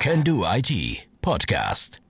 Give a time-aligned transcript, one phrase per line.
[0.00, 0.72] Can Do IT
[1.20, 2.00] Podcast.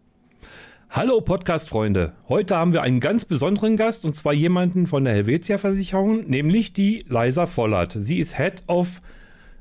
[0.91, 2.13] Hallo Podcast-Freunde.
[2.29, 6.73] Heute haben wir einen ganz besonderen Gast und zwar jemanden von der Helvetia Versicherung, nämlich
[6.73, 7.95] die Leisa Vollert.
[7.97, 9.03] Sie ist Head of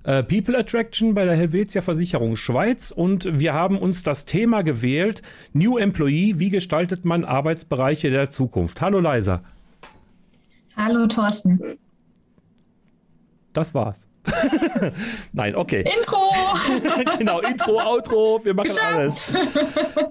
[0.04, 5.23] äh, People Attraction bei der Helvetia Versicherung Schweiz und wir haben uns das Thema gewählt,
[5.54, 8.80] New Employee, wie gestaltet man Arbeitsbereiche der Zukunft.
[8.80, 9.41] Hallo Leisa.
[10.77, 11.80] Hallo Thorsten.
[13.60, 14.07] Das war's.
[15.34, 15.82] Nein, okay.
[15.82, 16.32] Intro!
[17.18, 18.96] genau, Intro, Outro, wir machen Geschafft.
[18.96, 19.32] alles.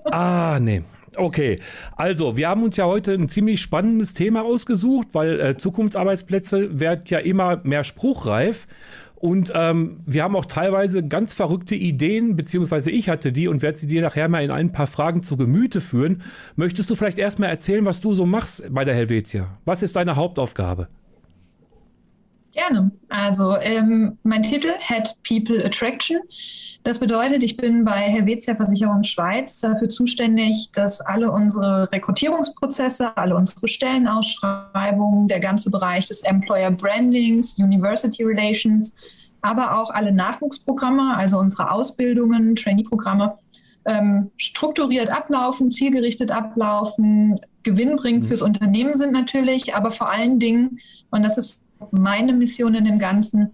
[0.04, 0.82] Ah, nee.
[1.16, 1.58] Okay,
[1.96, 7.04] also wir haben uns ja heute ein ziemlich spannendes Thema ausgesucht, weil äh, Zukunftsarbeitsplätze werden
[7.06, 8.66] ja immer mehr spruchreif.
[9.14, 13.78] Und ähm, wir haben auch teilweise ganz verrückte Ideen, beziehungsweise ich hatte die und werde
[13.78, 16.20] sie dir nachher mal in ein paar Fragen zu Gemüte führen.
[16.54, 19.56] Möchtest du vielleicht erstmal erzählen, was du so machst bei der Helvetia?
[19.64, 20.88] Was ist deine Hauptaufgabe?
[22.52, 22.90] Gerne.
[23.08, 26.18] Also ähm, mein Titel Head People Attraction.
[26.84, 33.36] Das bedeutet, ich bin bei Helvetia Versicherung Schweiz dafür zuständig, dass alle unsere Rekrutierungsprozesse, alle
[33.36, 38.94] unsere Stellenausschreibungen, der ganze Bereich des Employer Brandings, University Relations,
[39.42, 43.34] aber auch alle Nachwuchsprogramme, also unsere Ausbildungen, Trainee-Programme,
[43.84, 48.28] ähm, strukturiert ablaufen, zielgerichtet ablaufen, gewinnbringend Mhm.
[48.28, 50.78] fürs Unternehmen sind natürlich, aber vor allen Dingen,
[51.10, 53.50] und das ist meine Mission in dem Ganzen,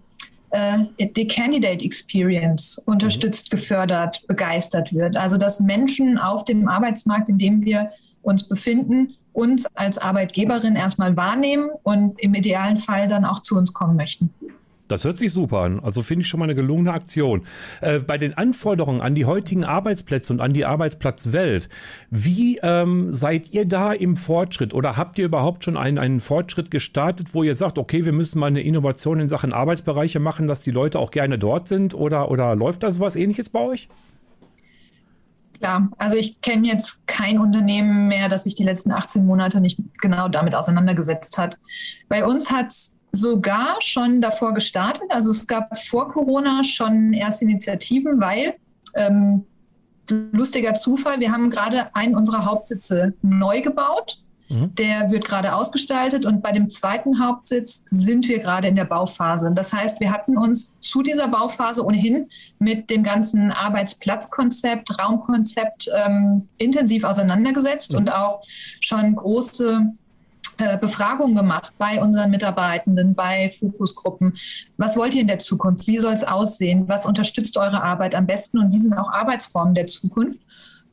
[0.51, 5.17] äh, die Candidate Experience unterstützt, gefördert, begeistert wird.
[5.17, 11.15] Also dass Menschen auf dem Arbeitsmarkt, in dem wir uns befinden, uns als Arbeitgeberin erstmal
[11.17, 14.33] wahrnehmen und im idealen Fall dann auch zu uns kommen möchten.
[14.87, 15.79] Das hört sich super an.
[15.79, 17.45] Also finde ich schon mal eine gelungene Aktion.
[17.81, 21.69] Äh, bei den Anforderungen an die heutigen Arbeitsplätze und an die Arbeitsplatzwelt,
[22.11, 26.69] wie ähm, seid ihr da im Fortschritt oder habt ihr überhaupt schon einen, einen Fortschritt
[26.69, 30.61] gestartet, wo ihr sagt, okay, wir müssen mal eine Innovation in Sachen Arbeitsbereiche machen, dass
[30.61, 33.89] die Leute auch gerne dort sind oder, oder läuft da sowas ähnliches bei euch?
[35.57, 39.79] Klar, also ich kenne jetzt kein Unternehmen mehr, das sich die letzten 18 Monate nicht
[39.99, 41.57] genau damit auseinandergesetzt hat.
[42.09, 45.05] Bei uns hat es sogar schon davor gestartet.
[45.09, 48.55] Also es gab vor Corona schon erste Initiativen, weil
[48.95, 49.45] ähm,
[50.09, 54.19] lustiger Zufall, wir haben gerade einen unserer Hauptsitze neu gebaut.
[54.49, 54.75] Mhm.
[54.75, 59.51] Der wird gerade ausgestaltet und bei dem zweiten Hauptsitz sind wir gerade in der Bauphase.
[59.55, 66.47] Das heißt, wir hatten uns zu dieser Bauphase ohnehin mit dem ganzen Arbeitsplatzkonzept, Raumkonzept ähm,
[66.59, 67.97] intensiv auseinandergesetzt Mhm.
[67.97, 68.43] und auch
[68.81, 69.87] schon große
[70.79, 74.37] Befragungen gemacht bei unseren Mitarbeitenden, bei Fokusgruppen.
[74.77, 75.87] Was wollt ihr in der Zukunft?
[75.87, 76.87] Wie soll es aussehen?
[76.87, 78.59] Was unterstützt eure Arbeit am besten?
[78.59, 80.41] Und wie sind auch Arbeitsformen der Zukunft?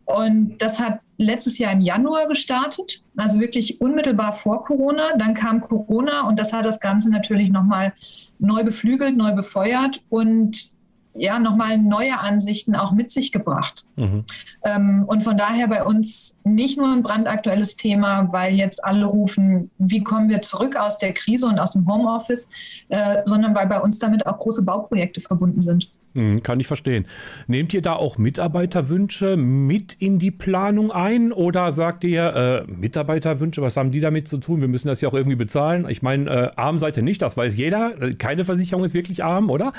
[0.04, 5.16] Und das hat letztes Jahr im Januar gestartet, also wirklich unmittelbar vor Corona.
[5.16, 7.92] Dann kam Corona und das hat das Ganze natürlich nochmal
[8.38, 10.70] neu beflügelt, neu befeuert und
[11.14, 13.84] ja, nochmal neue Ansichten auch mit sich gebracht.
[13.96, 14.24] Mhm.
[14.64, 19.70] Ähm, und von daher bei uns nicht nur ein brandaktuelles Thema, weil jetzt alle rufen,
[19.78, 22.48] wie kommen wir zurück aus der Krise und aus dem Homeoffice,
[22.88, 25.90] äh, sondern weil bei uns damit auch große Bauprojekte verbunden sind.
[26.14, 27.06] Hm, Kann ich verstehen.
[27.46, 33.62] Nehmt ihr da auch Mitarbeiterwünsche mit in die Planung ein oder sagt ihr, äh, Mitarbeiterwünsche,
[33.62, 34.60] was haben die damit zu tun?
[34.60, 35.86] Wir müssen das ja auch irgendwie bezahlen.
[35.88, 37.94] Ich meine, äh, arm seid ihr nicht, das weiß jeder.
[38.18, 39.72] Keine Versicherung ist wirklich arm, oder?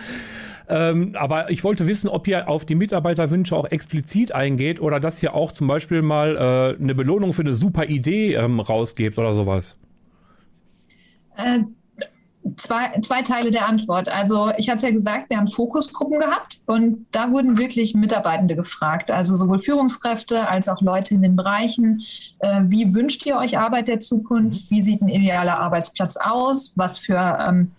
[0.70, 5.22] Ähm, aber ich wollte wissen, ob ihr auf die Mitarbeiterwünsche auch explizit eingeht oder dass
[5.22, 9.34] ihr auch zum Beispiel mal äh, eine Belohnung für eine super Idee ähm, rausgebt oder
[9.34, 9.76] sowas.
[11.38, 11.60] Äh,
[12.58, 14.10] zwei, zwei Teile der Antwort.
[14.10, 18.56] Also ich hatte es ja gesagt, wir haben Fokusgruppen gehabt und da wurden wirklich Mitarbeitende
[18.56, 22.04] gefragt, also sowohl Führungskräfte als auch Leute in den Bereichen.
[22.40, 24.70] Äh, wie wünscht ihr euch Arbeit der Zukunft?
[24.72, 26.74] Wie sieht ein idealer Arbeitsplatz aus?
[26.76, 27.72] Was für ähm,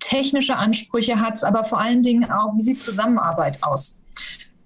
[0.00, 4.01] technische Ansprüche hat es, aber vor allen Dingen auch, wie sieht Zusammenarbeit aus?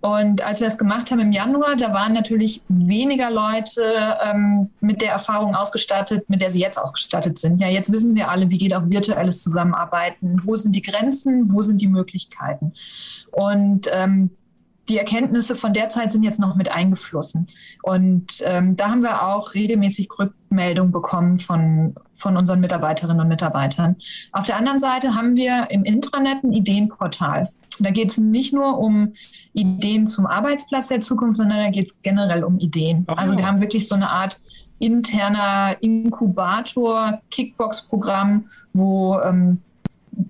[0.06, 3.83] Und als wir das gemacht haben im Januar, da waren natürlich weniger Leute
[4.22, 7.61] ähm, mit der Erfahrung ausgestattet, mit der sie jetzt ausgestattet sind.
[7.61, 11.61] Ja, jetzt wissen wir alle, wie geht auch virtuelles Zusammenarbeiten, wo sind die Grenzen, wo
[11.61, 12.72] sind die Möglichkeiten.
[13.33, 14.31] Und ähm,
[14.89, 17.48] die Erkenntnisse von der Zeit sind jetzt noch mit eingeflossen.
[17.83, 23.97] Und ähm, da haben wir auch regelmäßig Rückmeldungen bekommen von, von unseren Mitarbeiterinnen und Mitarbeitern.
[24.31, 27.51] Auf der anderen Seite haben wir im Intranet ein Ideenportal.
[27.84, 29.15] Da geht es nicht nur um
[29.53, 33.05] Ideen zum Arbeitsplatz der Zukunft, sondern da geht es generell um Ideen.
[33.09, 34.41] Ach also wir haben wirklich so eine Art
[34.78, 39.63] interner Inkubator, Kickbox-Programm, wo ähm,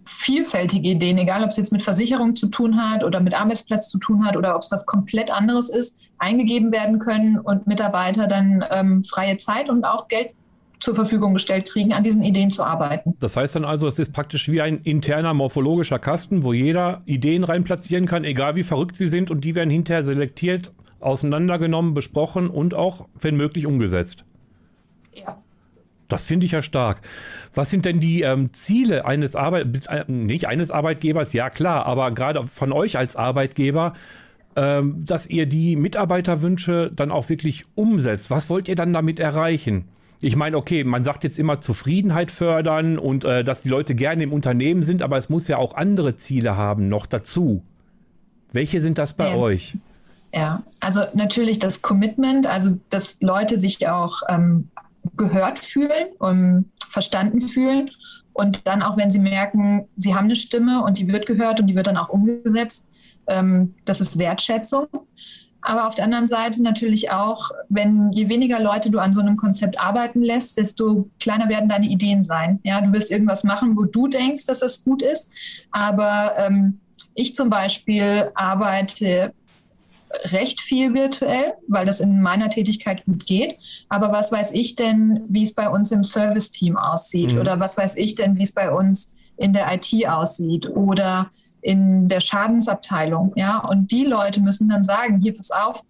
[0.05, 3.99] vielfältige Ideen, egal ob es jetzt mit Versicherung zu tun hat oder mit Arbeitsplatz zu
[3.99, 8.65] tun hat oder ob es was komplett anderes ist, eingegeben werden können und Mitarbeiter dann
[8.71, 10.33] ähm, freie Zeit und auch Geld
[10.81, 13.15] zur Verfügung gestellt kriegen, an diesen Ideen zu arbeiten.
[13.21, 17.45] Das heißt dann also, es ist praktisch wie ein interner morphologischer Kasten, wo jeder Ideen
[17.45, 22.49] rein platzieren kann, egal wie verrückt sie sind, und die werden hinterher selektiert, auseinandergenommen, besprochen
[22.49, 24.25] und auch, wenn möglich, umgesetzt.
[25.13, 25.39] Ja.
[26.09, 27.01] Das finde ich ja stark.
[27.55, 31.33] Was sind denn die ähm, Ziele eines Arbeit äh, nicht eines Arbeitgebers?
[31.33, 33.95] Ja klar, aber gerade von euch als Arbeitgeber,
[34.55, 38.31] ähm, dass ihr die Mitarbeiterwünsche dann auch wirklich umsetzt.
[38.31, 39.87] Was wollt ihr dann damit erreichen?
[40.21, 44.23] Ich meine, okay, man sagt jetzt immer Zufriedenheit fördern und äh, dass die Leute gerne
[44.23, 47.63] im Unternehmen sind, aber es muss ja auch andere Ziele haben noch dazu.
[48.53, 49.37] Welche sind das bei ja.
[49.37, 49.77] euch?
[50.35, 54.69] Ja, also natürlich das Commitment, also dass Leute sich auch ähm,
[55.17, 57.91] gehört fühlen und verstanden fühlen
[58.33, 61.69] und dann auch, wenn sie merken, sie haben eine Stimme und die wird gehört und
[61.69, 62.89] die wird dann auch umgesetzt,
[63.29, 64.87] ähm, das ist Wertschätzung.
[65.67, 69.37] Aber auf der anderen Seite natürlich auch, wenn je weniger Leute du an so einem
[69.37, 72.61] Konzept arbeiten lässt, desto kleiner werden deine Ideen sein.
[72.63, 75.33] Ja, du wirst irgendwas machen, wo du denkst, dass das gut ist.
[75.73, 76.79] Aber ähm,
[77.15, 79.33] ich zum Beispiel arbeite
[80.27, 83.57] recht viel virtuell, weil das in meiner Tätigkeit gut geht.
[83.89, 87.33] Aber was weiß ich denn, wie es bei uns im Service-Team aussieht?
[87.33, 87.41] Mhm.
[87.41, 90.69] Oder was weiß ich denn, wie es bei uns in der IT aussieht?
[90.69, 91.29] Oder
[91.67, 93.33] in der Schadensabteilung.
[93.35, 93.59] Ja?
[93.59, 95.83] Und die Leute müssen dann sagen, hier, pass auf,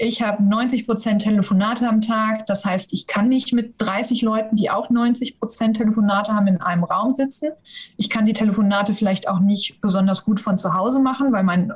[0.00, 2.46] ich habe 90 Prozent Telefonate am Tag.
[2.46, 6.60] Das heißt, ich kann nicht mit 30 Leuten, die auch 90 Prozent Telefonate haben, in
[6.60, 7.50] einem Raum sitzen.
[7.96, 11.72] Ich kann die Telefonate vielleicht auch nicht besonders gut von zu Hause machen, weil mein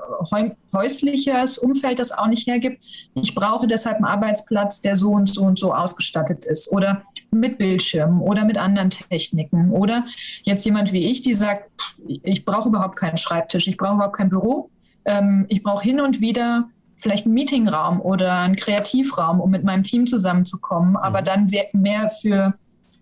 [0.73, 2.85] häusliches Umfeld das auch nicht hergibt.
[3.15, 7.03] Ich brauche deshalb einen Arbeitsplatz, der so und so und so ausgestattet ist oder
[7.33, 10.05] mit Bildschirmen oder mit anderen Techniken oder
[10.45, 11.71] jetzt jemand wie ich, die sagt,
[12.07, 14.71] ich brauche überhaupt keinen Schreibtisch, ich brauche überhaupt kein Büro.
[15.05, 16.69] Ähm, ich brauche hin und wieder
[17.03, 21.25] vielleicht einen Meetingraum oder einen Kreativraum, um mit meinem Team zusammenzukommen, aber mhm.
[21.25, 22.55] dann mehr für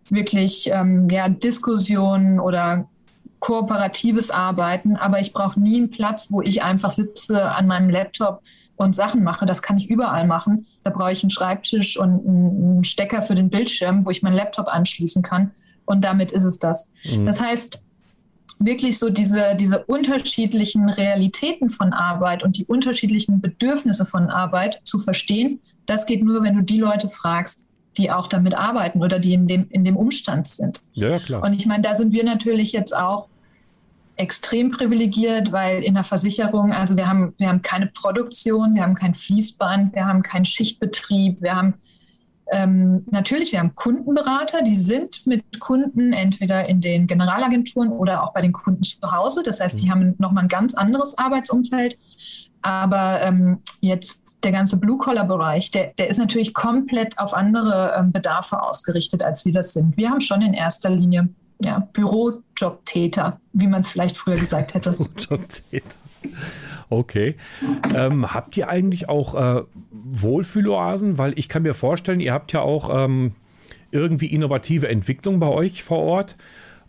[0.09, 2.89] wirklich ähm, ja, Diskussionen oder
[3.41, 4.97] kooperatives Arbeiten.
[4.97, 8.43] Aber ich brauche nie einen Platz, wo ich einfach sitze an meinem Laptop
[8.77, 9.45] und Sachen mache.
[9.45, 10.67] Das kann ich überall machen.
[10.83, 14.69] Da brauche ich einen Schreibtisch und einen Stecker für den Bildschirm, wo ich meinen Laptop
[14.69, 15.51] anschließen kann.
[15.85, 16.91] Und damit ist es das.
[17.05, 17.27] Mhm.
[17.27, 17.85] Das heißt,
[18.61, 24.99] wirklich so diese, diese unterschiedlichen Realitäten von Arbeit und die unterschiedlichen Bedürfnisse von Arbeit zu
[24.99, 27.67] verstehen, das geht nur, wenn du die Leute fragst,
[27.97, 30.83] die auch damit arbeiten oder die in dem, in dem Umstand sind.
[30.93, 31.43] Ja, klar.
[31.43, 33.29] Und ich meine, da sind wir natürlich jetzt auch
[34.17, 38.95] extrem privilegiert, weil in der Versicherung, also wir haben, wir haben keine Produktion, wir haben
[38.95, 41.75] kein Fließband, wir haben keinen Schichtbetrieb, wir haben
[42.53, 48.33] ähm, natürlich, wir haben Kundenberater, die sind mit Kunden entweder in den Generalagenturen oder auch
[48.33, 49.43] bei den Kunden zu Hause.
[49.45, 49.91] Das heißt, die mhm.
[49.91, 51.99] haben nochmal ein ganz anderes Arbeitsumfeld.
[52.63, 58.61] Aber ähm, jetzt der ganze Blue-Collar-Bereich, der, der ist natürlich komplett auf andere ähm, Bedarfe
[58.63, 59.97] ausgerichtet, als wir das sind.
[59.97, 61.29] Wir haben schon in erster Linie
[61.63, 64.91] ja, Bürojobtäter, wie man es vielleicht früher gesagt hätte.
[64.99, 65.97] Bürojobtäter.
[66.91, 67.37] Okay.
[67.95, 71.19] Ähm, habt ihr eigentlich auch äh, Wohlfühloasen?
[71.19, 73.33] Weil ich kann mir vorstellen, ihr habt ja auch ähm,
[73.93, 76.35] irgendwie innovative Entwicklung bei euch vor Ort.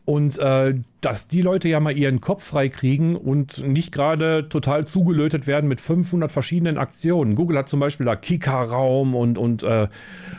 [0.04, 4.86] Und äh, dass die Leute ja mal ihren Kopf frei kriegen und nicht gerade total
[4.86, 7.36] zugelötet werden mit 500 verschiedenen Aktionen.
[7.36, 9.88] Google hat zum Beispiel da Kika-Raum und, und äh,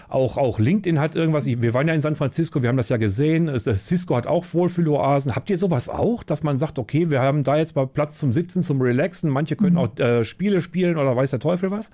[0.09, 1.47] auch, auch LinkedIn hat irgendwas.
[1.47, 3.50] Wir waren ja in San Francisco, wir haben das ja gesehen.
[3.59, 5.35] Cisco hat auch Wohlfühloasen.
[5.35, 8.32] Habt ihr sowas auch, dass man sagt, okay, wir haben da jetzt mal Platz zum
[8.32, 9.31] Sitzen, zum Relaxen.
[9.31, 9.79] Manche können mhm.
[9.79, 11.90] auch äh, Spiele spielen oder weiß der Teufel was?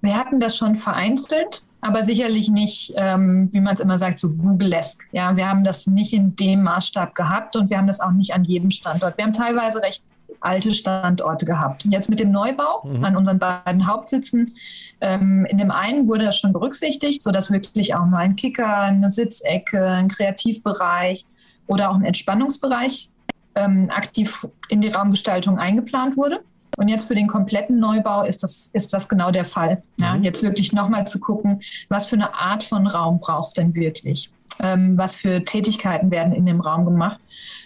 [0.00, 4.34] Wir hatten das schon vereinzelt, aber sicherlich nicht, ähm, wie man es immer sagt, so
[4.34, 5.04] Google-esque.
[5.12, 8.34] Ja, wir haben das nicht in dem Maßstab gehabt und wir haben das auch nicht
[8.34, 9.16] an jedem Standort.
[9.16, 10.04] Wir haben teilweise recht
[10.40, 11.84] alte Standorte gehabt.
[11.86, 13.04] Jetzt mit dem Neubau mhm.
[13.04, 14.54] an unseren beiden Hauptsitzen,
[15.00, 19.10] ähm, in dem einen wurde das schon berücksichtigt, sodass wirklich auch mal ein Kicker, eine
[19.10, 21.24] Sitzecke, ein Kreativbereich
[21.66, 23.10] oder auch ein Entspannungsbereich
[23.54, 26.40] ähm, aktiv in die Raumgestaltung eingeplant wurde.
[26.76, 29.82] Und jetzt für den kompletten Neubau ist das, ist das genau der Fall.
[29.98, 30.24] Ja, mhm.
[30.24, 34.30] Jetzt wirklich nochmal zu gucken, was für eine Art von Raum brauchst du denn wirklich?
[34.60, 37.20] Ähm, was für Tätigkeiten werden in dem Raum gemacht?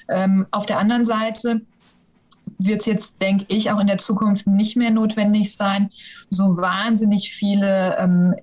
[0.09, 1.61] Ähm, auf der anderen Seite
[2.59, 5.91] wird es jetzt, denke ich, auch in der Zukunft nicht mehr notwendig sein,
[6.31, 8.35] so wahnsinnig viele ähm,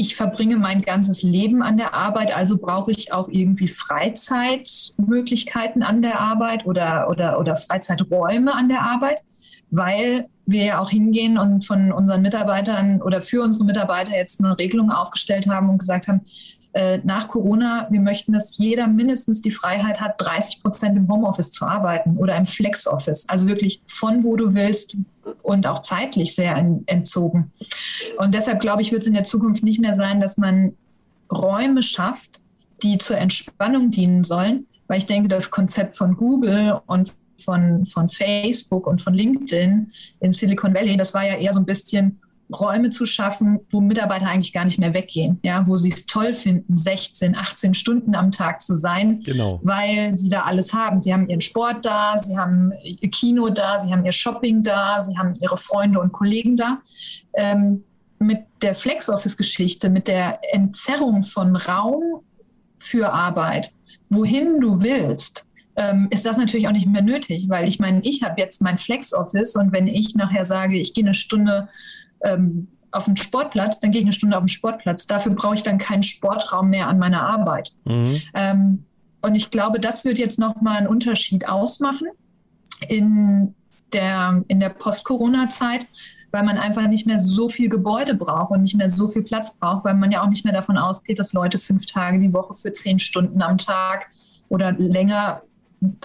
[0.00, 6.00] ich verbringe mein ganzes Leben an der Arbeit, also brauche ich auch irgendwie Freizeitmöglichkeiten an
[6.00, 9.18] der Arbeit oder, oder, oder Freizeiträume an der Arbeit
[9.70, 14.58] weil wir ja auch hingehen und von unseren Mitarbeitern oder für unsere Mitarbeiter jetzt eine
[14.58, 16.22] Regelung aufgestellt haben und gesagt haben,
[16.72, 21.50] äh, nach Corona, wir möchten, dass jeder mindestens die Freiheit hat, 30 Prozent im Homeoffice
[21.50, 23.28] zu arbeiten oder im Flex-Office.
[23.28, 24.96] Also wirklich von wo du willst
[25.42, 27.50] und auch zeitlich sehr entzogen.
[28.18, 30.74] Und deshalb glaube ich, wird es in der Zukunft nicht mehr sein, dass man
[31.30, 32.40] Räume schafft,
[32.82, 37.12] die zur Entspannung dienen sollen, weil ich denke, das Konzept von Google und
[37.42, 41.66] von, von Facebook und von LinkedIn in Silicon Valley, das war ja eher so ein
[41.66, 42.20] bisschen
[42.52, 46.34] Räume zu schaffen, wo Mitarbeiter eigentlich gar nicht mehr weggehen, ja, wo sie es toll
[46.34, 49.60] finden, 16, 18 Stunden am Tag zu sein, genau.
[49.62, 51.00] weil sie da alles haben.
[51.00, 54.98] Sie haben ihren Sport da, sie haben ihr Kino da, sie haben ihr Shopping da,
[54.98, 56.80] sie haben ihre Freunde und Kollegen da.
[57.34, 57.84] Ähm,
[58.18, 62.22] mit der Flex-Office-Geschichte, mit der Entzerrung von Raum
[62.78, 63.72] für Arbeit,
[64.10, 65.46] wohin du willst,
[65.80, 68.76] ähm, ist das natürlich auch nicht mehr nötig, weil ich meine, ich habe jetzt mein
[68.76, 71.68] Flex-Office und wenn ich nachher sage, ich gehe eine Stunde
[72.22, 75.06] ähm, auf den Sportplatz, dann gehe ich eine Stunde auf den Sportplatz.
[75.06, 77.72] Dafür brauche ich dann keinen Sportraum mehr an meiner Arbeit.
[77.86, 78.20] Mhm.
[78.34, 78.84] Ähm,
[79.22, 82.08] und ich glaube, das wird jetzt nochmal einen Unterschied ausmachen
[82.86, 83.54] in
[83.94, 85.86] der, in der Post-Corona-Zeit,
[86.30, 89.56] weil man einfach nicht mehr so viel Gebäude braucht und nicht mehr so viel Platz
[89.56, 92.52] braucht, weil man ja auch nicht mehr davon ausgeht, dass Leute fünf Tage die Woche
[92.52, 94.10] für zehn Stunden am Tag
[94.50, 95.42] oder länger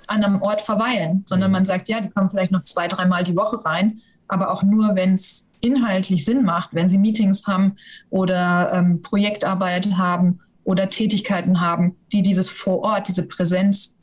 [0.08, 1.54] an einem Ort verweilen, sondern mhm.
[1.54, 4.96] man sagt, ja, die kommen vielleicht noch zwei, dreimal die Woche rein, aber auch nur,
[4.96, 7.76] wenn es inhaltlich Sinn macht, wenn sie Meetings haben
[8.10, 13.98] oder ähm, Projektarbeit haben oder Tätigkeiten haben, die dieses vor Ort, diese Präsenz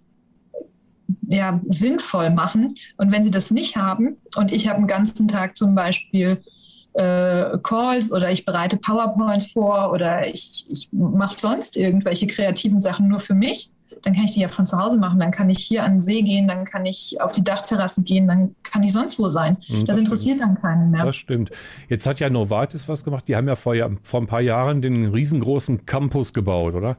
[1.29, 2.77] ja, sinnvoll machen.
[2.97, 6.43] Und wenn sie das nicht haben und ich habe einen ganzen Tag zum Beispiel
[6.95, 13.09] äh, Calls oder ich bereite PowerPoints vor oder ich, ich mache sonst irgendwelche kreativen Sachen
[13.09, 13.71] nur für mich,
[14.03, 15.21] dann kann ich die ja von zu Hause machen.
[15.21, 18.27] Dann kann ich hier an den See gehen, dann kann ich auf die Dachterrasse gehen,
[18.27, 19.57] dann kann ich sonst wo sein.
[19.69, 20.57] Mhm, das, das interessiert stimmt.
[20.57, 21.05] dann keinen mehr.
[21.05, 21.51] Das stimmt.
[21.89, 23.27] Jetzt hat ja Novartis was gemacht.
[23.29, 26.97] Die haben ja vor, vor ein paar Jahren den riesengroßen Campus gebaut, oder?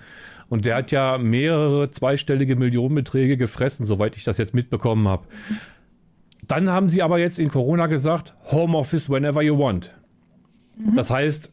[0.50, 5.24] Und der hat ja mehrere zweistellige Millionenbeträge gefressen, soweit ich das jetzt mitbekommen habe.
[6.48, 9.94] Dann haben sie aber jetzt in Corona gesagt, Homeoffice whenever you want.
[10.78, 10.96] Mhm.
[10.96, 11.52] Das heißt,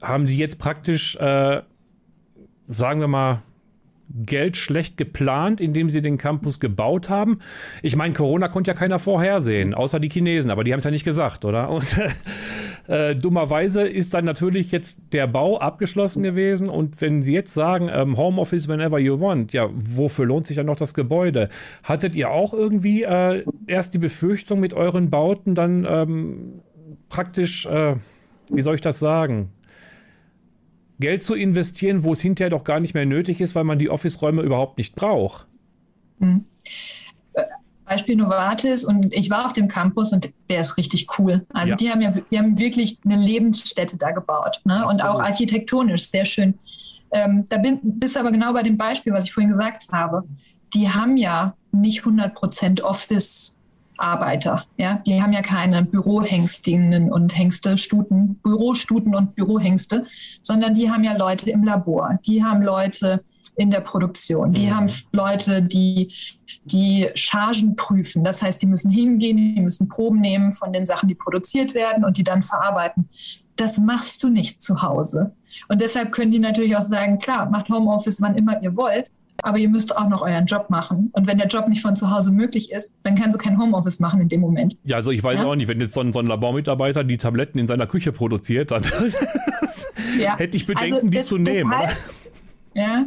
[0.00, 1.62] haben die jetzt praktisch, äh,
[2.68, 3.42] sagen wir mal,
[4.10, 7.40] Geld schlecht geplant, indem sie den Campus gebaut haben.
[7.82, 10.90] Ich meine, Corona konnte ja keiner vorhersehen, außer die Chinesen, aber die haben es ja
[10.90, 11.68] nicht gesagt, oder?
[11.78, 11.98] Und
[12.88, 17.90] äh, dummerweise ist dann natürlich jetzt der Bau abgeschlossen gewesen und wenn Sie jetzt sagen,
[17.92, 21.50] ähm, Homeoffice whenever you want, ja, wofür lohnt sich dann noch das Gebäude?
[21.82, 26.62] Hattet ihr auch irgendwie äh, erst die Befürchtung mit euren Bauten dann ähm,
[27.10, 27.96] praktisch, äh,
[28.52, 29.50] wie soll ich das sagen?
[31.00, 33.90] Geld zu investieren, wo es hinterher doch gar nicht mehr nötig ist, weil man die
[33.90, 35.46] Office-Räume überhaupt nicht braucht.
[36.20, 36.44] Hm.
[37.88, 41.46] Beispiel Novartis und ich war auf dem Campus und der ist richtig cool.
[41.54, 41.76] Also ja.
[41.76, 44.86] die haben ja, die haben wirklich eine Lebensstätte da gebaut ne?
[44.86, 46.58] und auch architektonisch sehr schön.
[47.10, 50.24] Ähm, da bin, bist aber genau bei dem Beispiel, was ich vorhin gesagt habe.
[50.74, 53.57] Die haben ja nicht 100% Office
[53.98, 54.64] Arbeiter.
[54.76, 60.06] Ja, die haben ja keine Bürohengstinnen und Hengste, Stuten, Bürostuten und Bürohengste,
[60.40, 62.18] sondern die haben ja Leute im Labor.
[62.24, 63.22] Die haben Leute
[63.56, 64.52] in der Produktion.
[64.52, 64.76] Die mhm.
[64.76, 66.12] haben Leute, die
[66.64, 68.22] die Chargen prüfen.
[68.22, 72.04] Das heißt, die müssen hingehen, die müssen Proben nehmen von den Sachen, die produziert werden
[72.04, 73.08] und die dann verarbeiten.
[73.56, 75.32] Das machst du nicht zu Hause.
[75.68, 79.10] Und deshalb können die natürlich auch sagen, klar, macht Homeoffice, wann immer ihr wollt
[79.42, 81.10] aber ihr müsst auch noch euren Job machen.
[81.12, 84.00] Und wenn der Job nicht von zu Hause möglich ist, dann kann sie kein Homeoffice
[84.00, 84.76] machen in dem Moment.
[84.84, 85.46] Ja, also ich weiß ja?
[85.46, 88.70] auch nicht, wenn jetzt so ein, so ein, Labormitarbeiter die Tabletten in seiner Küche produziert,
[88.70, 88.82] dann
[90.20, 90.36] ja.
[90.36, 91.70] hätte ich Bedenken, also die zu nehmen.
[91.70, 91.96] Deshalb,
[92.74, 93.06] ja,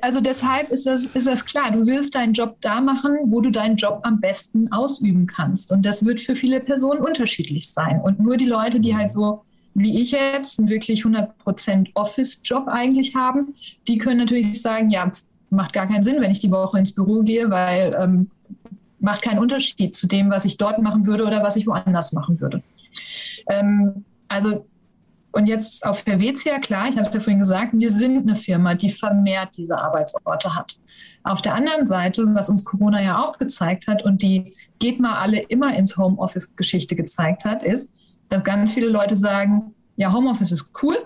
[0.00, 1.70] also deshalb ist das, ist das klar.
[1.70, 5.70] Du wirst deinen Job da machen, wo du deinen Job am besten ausüben kannst.
[5.70, 8.00] Und das wird für viele Personen unterschiedlich sein.
[8.00, 9.42] Und nur die Leute, die halt so
[9.74, 13.54] wie ich jetzt einen wirklich 100% Office-Job eigentlich haben,
[13.88, 15.10] die können natürlich sagen, ja,
[15.52, 18.30] macht gar keinen Sinn, wenn ich die Woche ins Büro gehe, weil ähm,
[18.98, 22.40] macht keinen Unterschied zu dem, was ich dort machen würde oder was ich woanders machen
[22.40, 22.62] würde.
[23.48, 24.66] Ähm, also
[25.32, 28.74] und jetzt auf Helvetia, klar, ich habe es ja vorhin gesagt, wir sind eine Firma,
[28.74, 30.76] die vermehrt diese Arbeitsorte hat.
[31.24, 35.20] Auf der anderen Seite, was uns Corona ja auch gezeigt hat und die geht mal
[35.20, 37.94] alle immer ins Homeoffice-Geschichte gezeigt hat, ist,
[38.28, 40.96] dass ganz viele Leute sagen, ja, Homeoffice ist cool,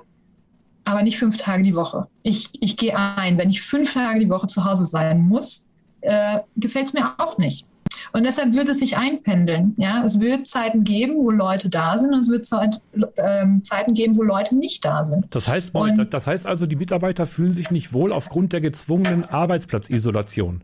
[0.86, 2.06] aber nicht fünf Tage die Woche.
[2.22, 5.66] Ich, ich gehe ein, wenn ich fünf Tage die Woche zu Hause sein muss,
[6.00, 7.66] äh, gefällt es mir auch nicht.
[8.12, 9.74] Und deshalb wird es sich einpendeln.
[9.78, 10.04] Ja?
[10.04, 12.80] Es wird Zeiten geben, wo Leute da sind und es wird Zeit,
[13.16, 15.26] äh, Zeiten geben, wo Leute nicht da sind.
[15.30, 15.72] Das heißt,
[16.10, 20.62] das heißt also, die Mitarbeiter fühlen sich nicht wohl aufgrund der gezwungenen Arbeitsplatzisolation.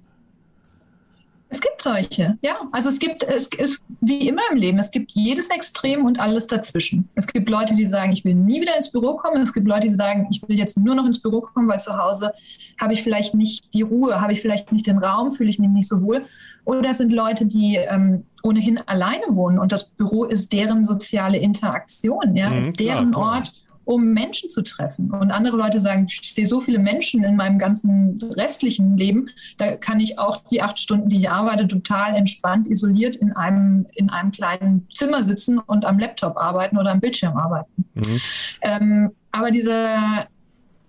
[1.52, 2.56] Es gibt solche, ja.
[2.72, 6.46] Also es gibt, es ist wie immer im Leben, es gibt jedes Extrem und alles
[6.46, 7.10] dazwischen.
[7.14, 9.42] Es gibt Leute, die sagen, ich will nie wieder ins Büro kommen.
[9.42, 11.94] Es gibt Leute, die sagen, ich will jetzt nur noch ins Büro kommen, weil zu
[11.94, 12.32] Hause
[12.80, 15.68] habe ich vielleicht nicht die Ruhe, habe ich vielleicht nicht den Raum, fühle ich mich
[15.68, 16.24] nicht so wohl.
[16.64, 21.36] Oder es sind Leute, die ähm, ohnehin alleine wohnen und das Büro ist deren soziale
[21.36, 25.10] Interaktion, ja, mhm, ist deren klar, Ort, um Menschen zu treffen.
[25.10, 29.76] Und andere Leute sagen, ich sehe so viele Menschen in meinem ganzen restlichen Leben, da
[29.76, 34.10] kann ich auch die acht Stunden, die ich arbeite, total entspannt, isoliert in einem, in
[34.10, 37.84] einem kleinen Zimmer sitzen und am Laptop arbeiten oder am Bildschirm arbeiten.
[37.94, 38.20] Mhm.
[38.62, 40.26] Ähm, aber dieser,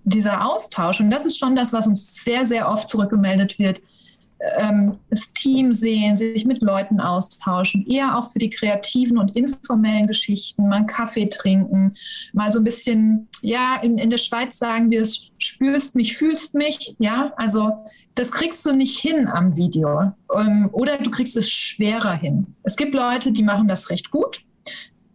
[0.03, 3.81] dieser Austausch, und das ist schon das, was uns sehr, sehr oft zurückgemeldet wird,
[4.57, 10.07] ähm, das Team sehen, sich mit Leuten austauschen, eher auch für die kreativen und informellen
[10.07, 11.93] Geschichten, mal einen Kaffee trinken,
[12.33, 16.55] mal so ein bisschen, ja, in, in der Schweiz sagen wir es, spürst mich, fühlst
[16.55, 17.85] mich, ja, also
[18.15, 22.47] das kriegst du nicht hin am Video ähm, oder du kriegst es schwerer hin.
[22.63, 24.41] Es gibt Leute, die machen das recht gut,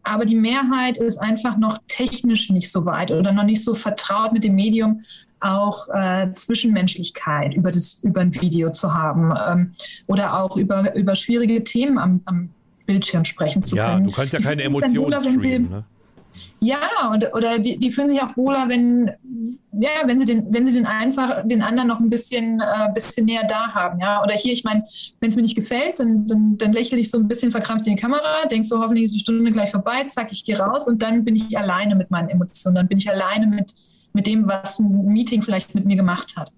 [0.02, 4.32] aber die Mehrheit ist einfach noch technisch nicht so weit oder noch nicht so vertraut
[4.32, 5.02] mit dem Medium,
[5.40, 9.72] auch äh, Zwischenmenschlichkeit über, das, über ein Video zu haben ähm,
[10.06, 12.50] oder auch über, über schwierige Themen am, am
[12.86, 14.04] Bildschirm sprechen zu ja, können.
[14.04, 15.84] Ja, du kannst ja keine Emotionen streamen, ne?
[16.60, 19.12] Ja, und, oder die, die fühlen sich auch wohler, wenn,
[19.72, 23.26] ja, wenn sie den, wenn sie den einfach den anderen noch ein bisschen, äh, bisschen
[23.26, 24.00] näher da haben.
[24.00, 24.22] Ja?
[24.24, 24.84] Oder hier, ich meine,
[25.20, 27.94] wenn es mir nicht gefällt, dann, dann, dann lächle ich so ein bisschen verkrampft in
[27.94, 31.00] die Kamera, denke so, hoffentlich ist die Stunde gleich vorbei, zack, ich gehe raus und
[31.00, 33.74] dann bin ich alleine mit meinen Emotionen, dann bin ich alleine mit,
[34.12, 36.52] mit dem, was ein Meeting vielleicht mit mir gemacht hat.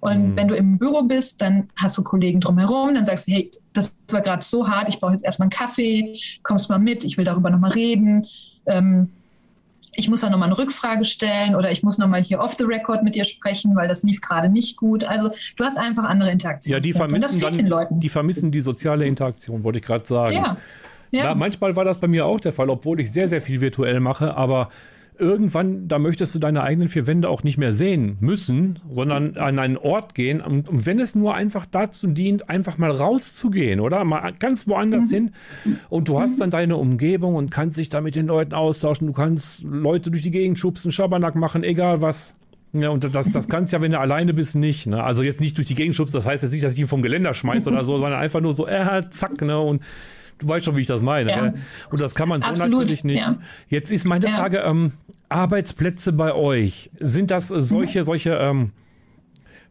[0.00, 0.36] Und mhm.
[0.36, 3.96] wenn du im Büro bist, dann hast du Kollegen drumherum, dann sagst du, hey, das
[4.10, 7.24] war gerade so hart, ich brauche jetzt erstmal einen Kaffee, kommst mal mit, ich will
[7.24, 8.26] darüber nochmal reden.
[8.66, 9.10] Ähm,
[9.94, 13.02] ich muss da nochmal eine Rückfrage stellen oder ich muss nochmal hier off the record
[13.02, 15.04] mit dir sprechen, weil das lief gerade nicht gut.
[15.04, 16.78] Also du hast einfach andere Interaktionen.
[16.78, 20.32] Ja, die vermissen, dann, die vermissen die soziale Interaktion, wollte ich gerade sagen.
[20.32, 20.56] Ja.
[21.10, 21.24] Ja.
[21.24, 24.00] Na, manchmal war das bei mir auch der Fall, obwohl ich sehr, sehr viel virtuell
[24.00, 24.70] mache, aber
[25.18, 29.58] irgendwann, da möchtest du deine eigenen vier Wände auch nicht mehr sehen müssen, sondern an
[29.58, 30.40] einen Ort gehen.
[30.40, 34.04] Und wenn es nur einfach dazu dient, einfach mal rauszugehen, oder?
[34.04, 35.14] Mal ganz woanders mhm.
[35.14, 35.30] hin.
[35.88, 39.06] Und du hast dann deine Umgebung und kannst dich da mit den Leuten austauschen.
[39.06, 42.36] Du kannst Leute durch die Gegend schubsen, Schabernack machen, egal was.
[42.72, 44.86] Ja, und das, das kannst ja, wenn du alleine bist, nicht.
[44.86, 45.02] Ne?
[45.02, 47.02] Also jetzt nicht durch die Gegend schubst, das heißt jetzt nicht, dass ich ihn vom
[47.02, 49.58] Geländer schmeiße oder so, sondern einfach nur so, äh, zack, ne?
[49.58, 49.82] Und
[50.42, 51.30] Du weißt schon, wie ich das meine.
[51.30, 51.42] Ja.
[51.42, 51.54] Ne?
[51.90, 53.20] Und das kann man so Absolut, natürlich nicht.
[53.20, 53.36] Ja.
[53.68, 54.28] Jetzt ist meine.
[54.28, 54.92] Frage, ähm,
[55.28, 58.04] Arbeitsplätze bei euch, sind das solche, mhm.
[58.04, 58.72] solche ähm,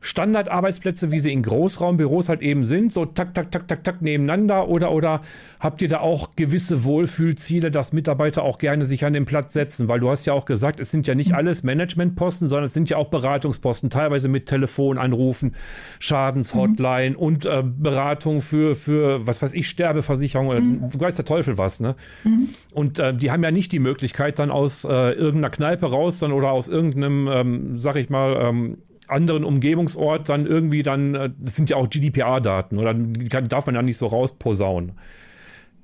[0.01, 4.67] Standardarbeitsplätze, wie sie in Großraumbüros halt eben sind, so tak, tak, tak, tak, tak nebeneinander
[4.67, 5.21] oder, oder
[5.59, 9.87] habt ihr da auch gewisse Wohlfühlziele, dass Mitarbeiter auch gerne sich an den Platz setzen?
[9.87, 12.89] Weil du hast ja auch gesagt, es sind ja nicht alles Managementposten, sondern es sind
[12.89, 15.55] ja auch Beratungsposten, teilweise mit Telefonanrufen,
[15.99, 17.15] Schadenshotline mhm.
[17.17, 20.99] und äh, Beratung für, für, was weiß ich, Sterbeversicherung, mhm.
[20.99, 21.95] weiß der Teufel was, ne?
[22.23, 22.49] Mhm.
[22.73, 26.31] Und äh, die haben ja nicht die Möglichkeit, dann aus äh, irgendeiner Kneipe raus dann
[26.31, 28.77] oder aus irgendeinem, ähm, sag ich mal, ähm,
[29.11, 32.95] anderen Umgebungsort dann irgendwie dann, äh, das sind ja auch GDPR-Daten, oder
[33.29, 34.93] kann, darf man ja nicht so rausposaunen.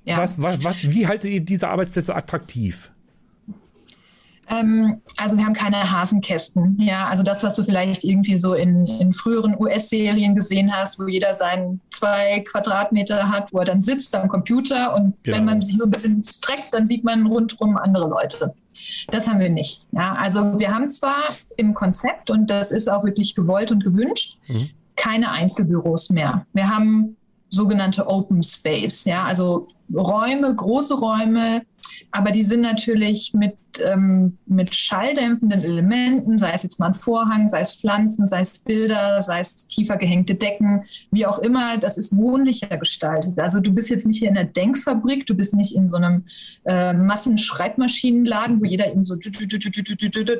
[0.05, 0.17] Ja.
[0.17, 2.91] Was, was, was, wie haltet ihr diese Arbeitsplätze attraktiv?
[4.49, 6.77] Ähm, also wir haben keine Hasenkästen.
[6.79, 11.07] Ja, also das, was du vielleicht irgendwie so in, in früheren US-Serien gesehen hast, wo
[11.07, 15.37] jeder seinen zwei Quadratmeter hat, wo er dann sitzt am Computer und genau.
[15.37, 18.53] wenn man sich so ein bisschen streckt, dann sieht man rundherum andere Leute.
[19.09, 19.81] Das haben wir nicht.
[19.91, 21.23] Ja, also wir haben zwar
[21.57, 24.69] im Konzept und das ist auch wirklich gewollt und gewünscht, mhm.
[24.95, 26.45] keine Einzelbüros mehr.
[26.53, 27.16] Wir haben
[27.49, 31.61] sogenannte Open Space, ja, also Räume, große Räume,
[32.11, 37.47] aber die sind natürlich mit, ähm, mit schalldämpfenden Elementen, sei es jetzt mal ein Vorhang,
[37.47, 41.97] sei es Pflanzen, sei es Bilder, sei es tiefer gehängte Decken, wie auch immer, das
[41.97, 43.39] ist wohnlicher gestaltet.
[43.39, 46.25] Also du bist jetzt nicht hier in einer Denkfabrik, du bist nicht in so einem
[46.65, 49.15] äh, Massenschreibmaschinenladen, wo jeder eben so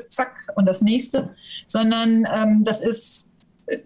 [0.08, 1.30] zack und das nächste,
[1.66, 3.27] sondern ähm, das ist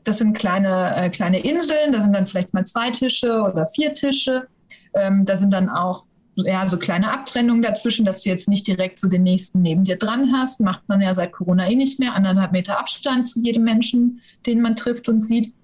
[0.04, 3.94] das sind kleine, äh, kleine Inseln, da sind dann vielleicht mal zwei Tische oder vier
[3.94, 4.46] Tische.
[4.94, 8.98] Ähm, da sind dann auch ja, so kleine Abtrennungen dazwischen, dass du jetzt nicht direkt
[8.98, 10.60] so den nächsten neben dir dran hast.
[10.60, 12.14] Macht man ja seit Corona eh nicht mehr.
[12.14, 15.54] Anderthalb Meter Abstand zu jedem Menschen, den man trifft und sieht.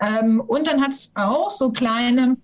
[0.00, 2.36] Ähm, und dann hat es auch so kleine,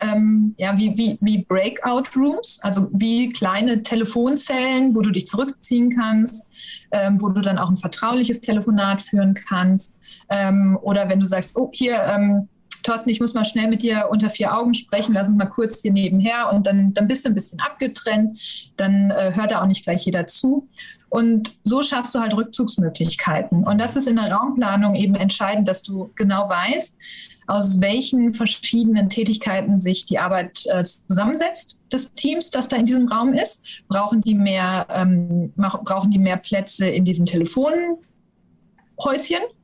[0.00, 5.90] ähm, ja, wie, wie, wie Breakout Rooms, also wie kleine Telefonzellen, wo du dich zurückziehen
[5.90, 6.46] kannst,
[6.92, 9.96] ähm, wo du dann auch ein vertrauliches Telefonat führen kannst.
[10.28, 12.48] Ähm, oder wenn du sagst, oh, hier, ähm,
[12.82, 15.82] Thorsten, ich muss mal schnell mit dir unter vier Augen sprechen, lass uns mal kurz
[15.82, 19.66] hier nebenher und dann, dann bist du ein bisschen abgetrennt, dann äh, hört da auch
[19.66, 20.68] nicht gleich jeder zu.
[21.10, 23.64] Und so schaffst du halt Rückzugsmöglichkeiten.
[23.64, 26.98] Und das ist in der Raumplanung eben entscheidend, dass du genau weißt,
[27.48, 33.08] aus welchen verschiedenen Tätigkeiten sich die Arbeit äh, zusammensetzt des Teams, das da in diesem
[33.08, 33.64] Raum ist.
[33.88, 37.98] Brauchen die mehr, ähm, brauchen die mehr Plätze in diesen Telefonhäuschen?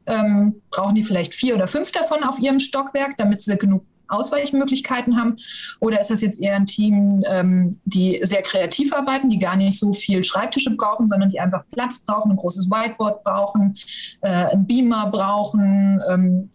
[0.07, 5.17] ähm, brauchen die vielleicht vier oder fünf davon auf ihrem Stockwerk, damit sie genug Ausweichmöglichkeiten
[5.17, 5.37] haben?
[5.81, 9.79] Oder ist das jetzt eher ein Team, ähm, die sehr kreativ arbeiten, die gar nicht
[9.79, 13.77] so viel Schreibtische brauchen, sondern die einfach Platz brauchen, ein großes Whiteboard brauchen,
[14.23, 16.51] äh, ein Beamer brauchen, ähm,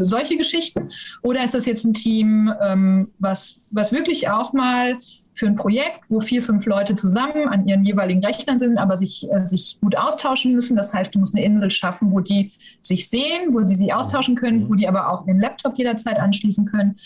[0.00, 0.90] solche Geschichten?
[1.22, 4.96] Oder ist das jetzt ein Team, ähm, was, was wirklich auch mal
[5.34, 9.28] für ein Projekt, wo vier, fünf Leute zusammen an ihren jeweiligen Rechnern sind, aber sich,
[9.30, 10.76] äh, sich gut austauschen müssen.
[10.76, 14.36] Das heißt, du musst eine Insel schaffen, wo die sich sehen, wo die sich austauschen
[14.36, 16.96] können, wo die aber auch ihren Laptop jederzeit anschließen können.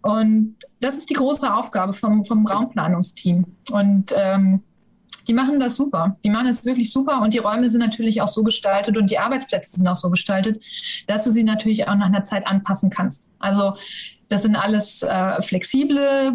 [0.00, 3.44] Und das ist die große Aufgabe vom, vom Raumplanungsteam.
[3.70, 4.62] Und ähm,
[5.26, 6.16] die machen das super.
[6.24, 9.18] Die machen das wirklich super und die Räume sind natürlich auch so gestaltet und die
[9.18, 10.62] Arbeitsplätze sind auch so gestaltet,
[11.06, 13.28] dass du sie natürlich auch nach einer Zeit anpassen kannst.
[13.38, 13.74] Also
[14.28, 16.32] das sind alles äh, flexible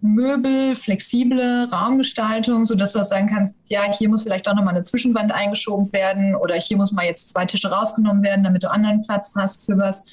[0.00, 4.84] Möbel, flexible Raumgestaltung, sodass du auch sagen kannst, ja, hier muss vielleicht auch nochmal eine
[4.84, 9.02] Zwischenwand eingeschoben werden oder hier muss mal jetzt zwei Tische rausgenommen werden, damit du anderen
[9.02, 10.06] Platz hast für was.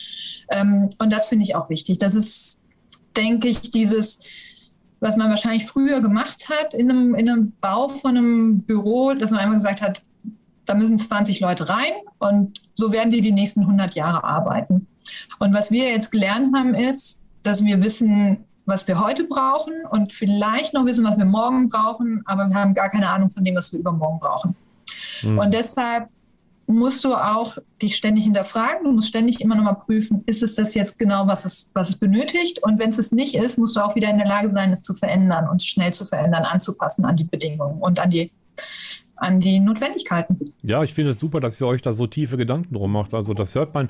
[0.49, 1.97] Ähm, und das finde ich auch wichtig.
[1.97, 2.65] Das ist,
[3.17, 4.19] denke ich, dieses,
[5.06, 9.30] was man wahrscheinlich früher gemacht hat in einem, in einem Bau von einem Büro, dass
[9.30, 10.02] man einfach gesagt hat,
[10.65, 14.88] da müssen 20 Leute rein und so werden die die nächsten 100 Jahre arbeiten.
[15.38, 20.12] Und was wir jetzt gelernt haben, ist, dass wir wissen, was wir heute brauchen und
[20.12, 23.56] vielleicht noch wissen, was wir morgen brauchen, aber wir haben gar keine Ahnung von dem,
[23.56, 24.56] was wir übermorgen brauchen.
[25.22, 25.38] Mhm.
[25.38, 26.10] Und deshalb
[26.67, 28.86] musst du auch dich ständig hinterfragen.
[28.86, 31.89] Du musst ständig immer noch mal prüfen, ist es das jetzt genau, was es, was
[31.89, 32.63] es benötigt?
[32.63, 34.82] Und wenn es es nicht ist, musst du auch wieder in der Lage sein, es
[34.82, 38.32] zu verändern und schnell zu verändern, anzupassen an die Bedingungen und an die,
[39.15, 40.54] an die Notwendigkeiten.
[40.63, 43.13] Ja, ich finde es super, dass ihr euch da so tiefe Gedanken drum macht.
[43.13, 43.89] Also das hört man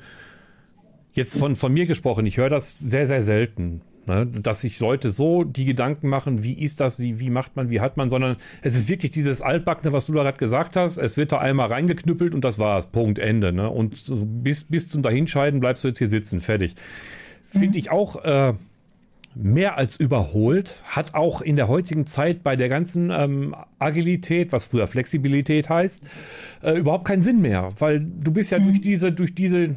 [1.13, 3.81] jetzt von, von mir gesprochen, ich höre das sehr, sehr selten.
[4.07, 7.71] Ne, dass sich Leute so die Gedanken machen, wie ist das, wie, wie macht man,
[7.71, 10.97] wie hat man, sondern es ist wirklich dieses Altbackene, was du da gerade gesagt hast.
[10.97, 12.85] Es wird da einmal reingeknüppelt und das war's.
[12.85, 13.51] Punkt, Ende.
[13.51, 13.67] Ne?
[13.67, 14.05] Und
[14.43, 16.75] bis, bis zum Dahinscheiden bleibst du jetzt hier sitzen, fertig.
[17.47, 17.77] Finde mhm.
[17.77, 18.53] ich auch äh,
[19.33, 20.83] mehr als überholt.
[20.87, 26.03] Hat auch in der heutigen Zeit bei der ganzen ähm, Agilität, was früher Flexibilität heißt,
[26.61, 27.71] äh, überhaupt keinen Sinn mehr.
[27.79, 28.65] Weil du bist ja mhm.
[28.65, 29.75] durch diese, durch diese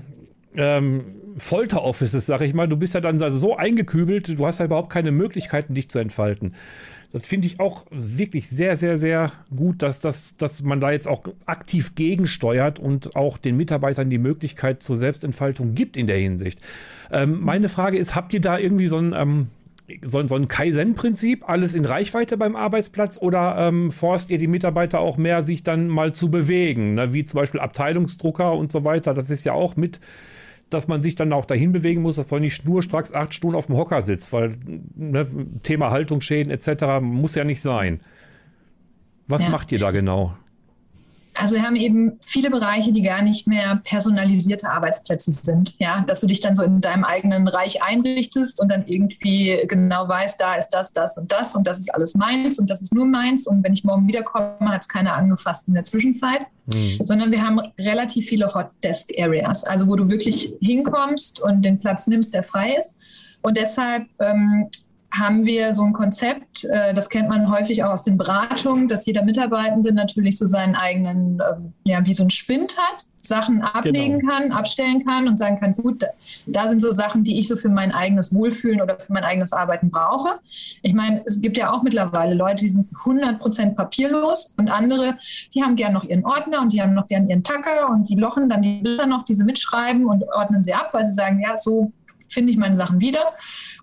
[0.54, 1.04] ähm,
[1.36, 2.68] Folter-Offices, sag ich mal.
[2.68, 6.54] Du bist ja dann so eingekübelt, du hast ja überhaupt keine Möglichkeiten, dich zu entfalten.
[7.12, 11.08] Das finde ich auch wirklich sehr, sehr, sehr gut, dass, dass, dass man da jetzt
[11.08, 16.60] auch aktiv gegensteuert und auch den Mitarbeitern die Möglichkeit zur Selbstentfaltung gibt in der Hinsicht.
[17.10, 19.46] Ähm, meine Frage ist, habt ihr da irgendwie so ein, ähm,
[20.02, 25.00] so, so ein Kaizen-Prinzip, alles in Reichweite beim Arbeitsplatz oder ähm, forst ihr die Mitarbeiter
[25.00, 27.14] auch mehr, sich dann mal zu bewegen, ne?
[27.14, 29.14] wie zum Beispiel Abteilungsdrucker und so weiter?
[29.14, 29.98] Das ist ja auch mit
[30.70, 33.66] dass man sich dann auch dahin bewegen muss, dass man nicht schnurstracks acht Stunden auf
[33.66, 34.56] dem Hocker sitzt, weil
[34.94, 35.26] ne,
[35.62, 37.00] Thema Haltungsschäden etc.
[37.00, 38.00] muss ja nicht sein.
[39.26, 39.50] Was ja.
[39.50, 40.36] macht ihr da genau?
[41.38, 45.74] Also wir haben eben viele Bereiche, die gar nicht mehr personalisierte Arbeitsplätze sind.
[45.78, 50.08] Ja, dass du dich dann so in deinem eigenen Reich einrichtest und dann irgendwie genau
[50.08, 52.92] weißt, da ist das, das und das und das ist alles meins und das ist
[52.92, 56.40] nur meins und wenn ich morgen wiederkomme, hat es keiner angefasst in der Zwischenzeit.
[56.66, 56.98] Mhm.
[57.04, 61.78] Sondern wir haben relativ viele Hot Desk Areas, also wo du wirklich hinkommst und den
[61.78, 62.96] Platz nimmst, der frei ist.
[63.42, 64.68] Und deshalb ähm,
[65.10, 69.06] haben wir so ein Konzept, äh, das kennt man häufig auch aus den Beratungen, dass
[69.06, 74.18] jeder Mitarbeitende natürlich so seinen eigenen, ähm, ja, wie so ein Spind hat, Sachen ablegen
[74.18, 74.32] genau.
[74.32, 76.04] kann, abstellen kann und sagen kann, gut,
[76.46, 79.52] da sind so Sachen, die ich so für mein eigenes Wohlfühlen oder für mein eigenes
[79.52, 80.38] Arbeiten brauche.
[80.82, 85.18] Ich meine, es gibt ja auch mittlerweile Leute, die sind 100% papierlos und andere,
[85.54, 88.14] die haben gern noch ihren Ordner und die haben noch gern ihren Tacker und die
[88.14, 91.40] lochen dann die Bilder noch, die sie mitschreiben und ordnen sie ab, weil sie sagen,
[91.40, 91.92] ja, so
[92.28, 93.32] finde ich meine Sachen wieder.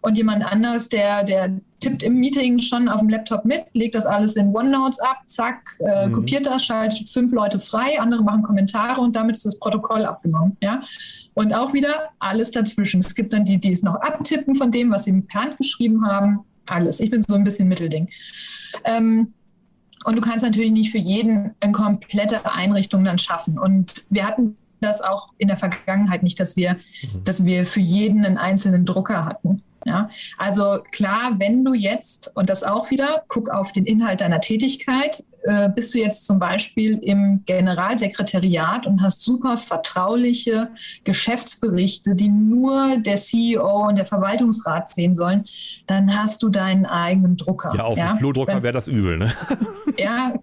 [0.05, 4.05] Und jemand anders, der, der tippt im Meeting schon auf dem Laptop mit, legt das
[4.05, 6.11] alles in OneNotes ab, zack, äh, mhm.
[6.11, 10.57] kopiert das, schaltet fünf Leute frei, andere machen Kommentare und damit ist das Protokoll abgenommen.
[10.61, 10.83] Ja?
[11.33, 12.99] Und auch wieder alles dazwischen.
[12.99, 16.05] Es gibt dann die, die es noch abtippen von dem, was sie per Hand geschrieben
[16.05, 16.41] haben.
[16.67, 16.99] Alles.
[16.99, 18.07] Ich bin so ein bisschen Mittelding.
[18.83, 19.33] Ähm,
[20.03, 23.57] und du kannst natürlich nicht für jeden eine komplette Einrichtung dann schaffen.
[23.57, 27.23] Und wir hatten das auch in der Vergangenheit nicht, dass wir, mhm.
[27.23, 29.63] dass wir für jeden einen einzelnen Drucker hatten.
[29.85, 34.41] Ja, also klar, wenn du jetzt, und das auch wieder, guck auf den Inhalt deiner
[34.41, 40.69] Tätigkeit, äh, bist du jetzt zum Beispiel im Generalsekretariat und hast super vertrauliche
[41.03, 45.45] Geschäftsberichte, die nur der CEO und der Verwaltungsrat sehen sollen,
[45.87, 47.73] dann hast du deinen eigenen Drucker.
[47.75, 48.13] Ja, auf ja?
[48.13, 49.31] dem Flurdrucker wäre das übel, ne?
[49.97, 50.33] Ja,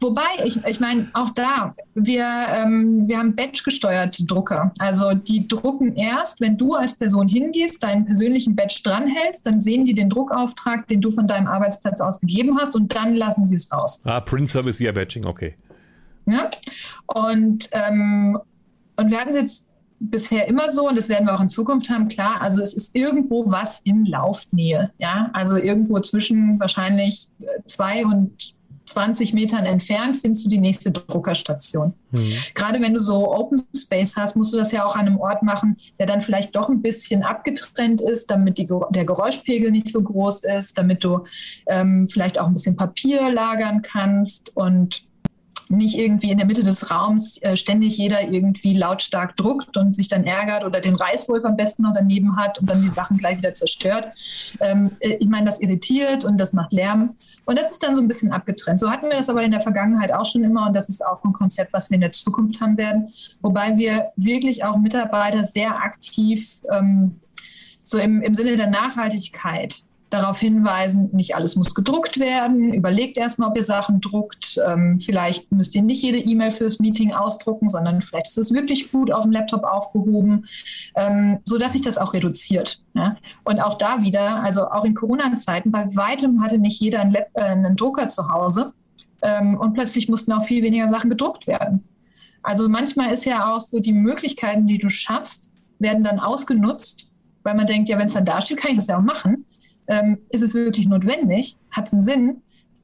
[0.00, 4.72] wobei, ich, ich meine, auch da, wir, ähm, wir haben Batch-gesteuerte Drucker.
[4.78, 9.84] Also die drucken erst, wenn du als Person hingehst, deinen persönlichen Batch dranhältst, dann sehen
[9.84, 13.56] die den Druckauftrag, den du von deinem Arbeitsplatz aus gegeben hast und dann lassen sie
[13.56, 14.00] es raus.
[14.04, 15.54] Ah, Print Service via Batching, okay.
[16.26, 16.50] Ja?
[17.06, 18.38] Und, ähm,
[18.96, 21.88] und wir hatten es jetzt bisher immer so und das werden wir auch in Zukunft
[21.88, 22.40] haben, klar.
[22.40, 24.90] Also es ist irgendwo was in Laufnähe.
[24.98, 27.28] Ja, also irgendwo zwischen wahrscheinlich
[27.66, 31.94] zwei und 20 Metern entfernt findest du die nächste Druckerstation.
[32.10, 32.32] Mhm.
[32.54, 35.42] Gerade wenn du so Open Space hast, musst du das ja auch an einem Ort
[35.42, 40.02] machen, der dann vielleicht doch ein bisschen abgetrennt ist, damit die, der Geräuschpegel nicht so
[40.02, 41.24] groß ist, damit du
[41.66, 45.04] ähm, vielleicht auch ein bisschen Papier lagern kannst und
[45.72, 50.08] nicht irgendwie in der Mitte des Raums äh, ständig jeder irgendwie lautstark druckt und sich
[50.08, 53.38] dann ärgert oder den Reißwolf am besten noch daneben hat und dann die Sachen gleich
[53.38, 54.08] wieder zerstört.
[54.60, 57.16] Ähm, äh, ich meine, das irritiert und das macht Lärm.
[57.44, 58.78] Und das ist dann so ein bisschen abgetrennt.
[58.78, 61.24] So hatten wir das aber in der Vergangenheit auch schon immer und das ist auch
[61.24, 63.12] ein Konzept, was wir in der Zukunft haben werden.
[63.40, 67.20] Wobei wir wirklich auch Mitarbeiter sehr aktiv ähm,
[67.82, 72.74] so im, im Sinne der Nachhaltigkeit darauf hinweisen, nicht alles muss gedruckt werden.
[72.74, 74.60] Überlegt erstmal, ob ihr Sachen druckt.
[74.66, 78.92] Ähm, vielleicht müsst ihr nicht jede E-Mail fürs Meeting ausdrucken, sondern vielleicht ist es wirklich
[78.92, 80.46] gut auf dem Laptop aufgehoben,
[80.96, 82.82] ähm, sodass sich das auch reduziert.
[82.94, 83.16] Ja?
[83.44, 87.26] Und auch da wieder, also auch in Corona-Zeiten, bei weitem hatte nicht jeder einen, Lab,
[87.34, 88.72] äh, einen Drucker zu Hause.
[89.22, 91.88] Ähm, und plötzlich mussten auch viel weniger Sachen gedruckt werden.
[92.42, 97.06] Also manchmal ist ja auch so, die Möglichkeiten, die du schaffst, werden dann ausgenutzt,
[97.44, 99.46] weil man denkt, ja, wenn es dann da steht, kann ich das ja auch machen
[99.86, 101.56] ähm, ist es wirklich notwendig?
[101.70, 102.36] Hat es einen Sinn?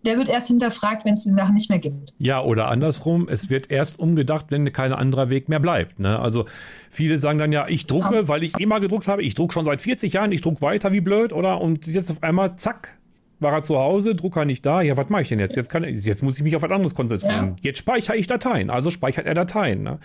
[0.06, 2.12] Der wird erst hinterfragt, wenn es die Sachen nicht mehr gibt.
[2.18, 5.98] Ja, oder andersrum, es wird erst umgedacht, wenn kein anderer Weg mehr bleibt.
[5.98, 6.18] Ne?
[6.18, 6.44] Also
[6.88, 8.28] viele sagen dann ja, ich drucke, ja.
[8.28, 11.00] weil ich immer gedruckt habe, ich drucke schon seit 40 Jahren, ich drucke weiter wie
[11.00, 11.60] blöd, oder?
[11.60, 12.96] Und jetzt auf einmal, zack,
[13.40, 14.82] war er zu Hause, Drucker nicht da.
[14.82, 15.56] Ja, was mache ich denn jetzt?
[15.56, 17.56] Jetzt, kann, jetzt muss ich mich auf was anderes konzentrieren.
[17.56, 17.56] Ja.
[17.62, 19.82] Jetzt speichere ich Dateien, also speichert er Dateien.
[19.82, 19.98] Ne?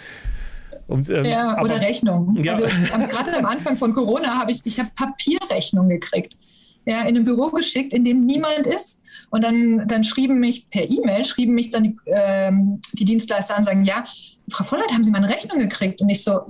[0.88, 2.43] Und, ähm, ja, oder Rechnungen.
[2.43, 2.53] Ja.
[2.53, 2.65] Also
[3.08, 6.38] gerade am Anfang von Corona habe ich, ich habe Papierrechnungen gekriegt
[6.86, 9.02] ja, in ein Büro geschickt, in dem niemand ist.
[9.30, 13.63] Und dann, dann schrieben mich per E-Mail, schrieben mich dann die, ähm, die Dienstleister an,
[13.63, 14.04] sagen, ja,
[14.50, 16.02] Frau Vollert, haben Sie mal eine Rechnung gekriegt?
[16.02, 16.41] Und ich so,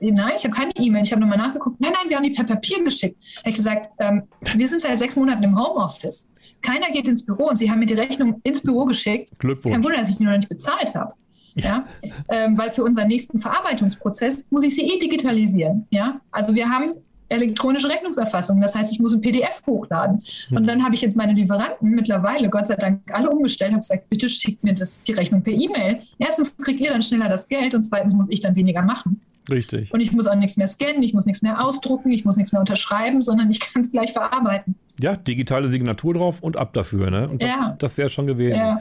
[0.00, 1.02] nein, ich habe keine E-Mail.
[1.02, 1.80] Ich habe nochmal nachgeguckt.
[1.80, 3.16] Nein, nein, wir haben die per Papier geschickt.
[3.38, 4.22] Habe ich gesagt, ähm,
[4.54, 6.28] wir sind seit sechs Monaten im Homeoffice.
[6.62, 9.30] Keiner geht ins Büro und Sie haben mir die Rechnung ins Büro geschickt.
[9.38, 9.74] Glückwunsch.
[9.74, 11.14] Kein Wunder, dass ich die noch nicht bezahlt habe.
[11.54, 11.86] Ja,
[12.28, 15.88] ähm, weil für unseren nächsten Verarbeitungsprozess muss ich sie eh digitalisieren.
[15.90, 16.94] Ja, also wir haben
[17.28, 18.60] elektronische Rechnungserfassung.
[18.60, 20.22] Das heißt, ich muss ein PDF hochladen.
[20.50, 24.08] Und dann habe ich jetzt meine Lieferanten mittlerweile, Gott sei Dank, alle umgestellt, habe gesagt,
[24.08, 26.00] bitte schickt mir das, die Rechnung per E-Mail.
[26.18, 29.20] Erstens kriegt ihr dann schneller das Geld und zweitens muss ich dann weniger machen.
[29.50, 29.92] Richtig.
[29.92, 32.52] Und ich muss auch nichts mehr scannen, ich muss nichts mehr ausdrucken, ich muss nichts
[32.52, 34.74] mehr unterschreiben, sondern ich kann es gleich verarbeiten.
[35.00, 37.10] Ja, digitale Signatur drauf und ab dafür.
[37.10, 37.28] Ne?
[37.28, 37.76] Und das, ja.
[37.78, 38.56] das wäre schon gewesen.
[38.56, 38.80] Ja.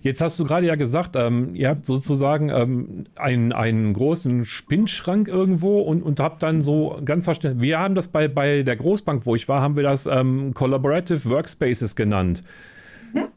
[0.00, 5.26] Jetzt hast du gerade ja gesagt, ähm, ihr habt sozusagen ähm, einen, einen großen Spinnschrank
[5.26, 9.26] irgendwo und, und habt dann so ganz verständlich, wir haben das bei, bei der Großbank,
[9.26, 12.42] wo ich war, haben wir das ähm, Collaborative Workspaces genannt.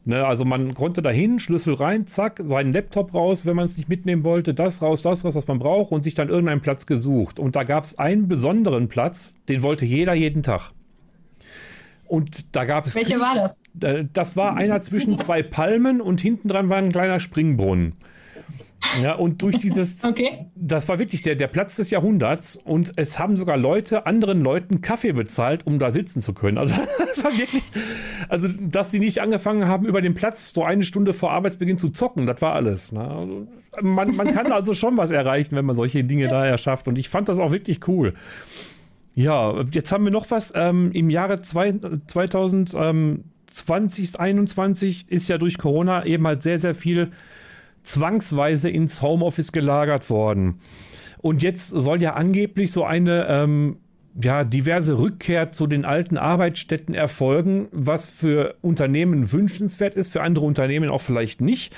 [0.04, 3.88] Ne, also man konnte dahin, Schlüssel rein, zack, seinen Laptop raus, wenn man es nicht
[3.88, 7.38] mitnehmen wollte, das raus, das raus, was man braucht und sich dann irgendeinen Platz gesucht.
[7.38, 10.72] Und da gab es einen besonderen Platz, den wollte jeder jeden Tag.
[12.06, 12.96] Und da gab es.
[12.96, 13.62] Welcher war das?
[14.12, 17.94] Das war einer zwischen zwei Palmen und hinten dran war ein kleiner Springbrunnen.
[19.02, 20.46] Ja, und durch dieses, okay.
[20.54, 24.80] das war wirklich der, der Platz des Jahrhunderts und es haben sogar Leute anderen Leuten
[24.80, 26.58] Kaffee bezahlt, um da sitzen zu können.
[26.58, 27.62] Also das war wirklich,
[28.28, 31.90] also dass sie nicht angefangen haben, über den Platz so eine Stunde vor Arbeitsbeginn zu
[31.90, 32.92] zocken, das war alles.
[32.92, 33.00] Ne?
[33.00, 33.46] Also,
[33.82, 37.08] man, man kann also schon was erreichen, wenn man solche Dinge da erschafft und ich
[37.08, 38.14] fand das auch wirklich cool.
[39.14, 40.52] Ja, jetzt haben wir noch was.
[40.54, 41.74] Ähm, Im Jahre zwei,
[42.06, 47.10] 2020, 2021 ist ja durch Corona eben halt sehr, sehr viel
[47.82, 50.60] zwangsweise ins Homeoffice gelagert worden.
[51.20, 53.76] Und jetzt soll ja angeblich so eine ähm,
[54.20, 60.46] ja, diverse Rückkehr zu den alten Arbeitsstätten erfolgen, was für Unternehmen wünschenswert ist, für andere
[60.46, 61.74] Unternehmen auch vielleicht nicht.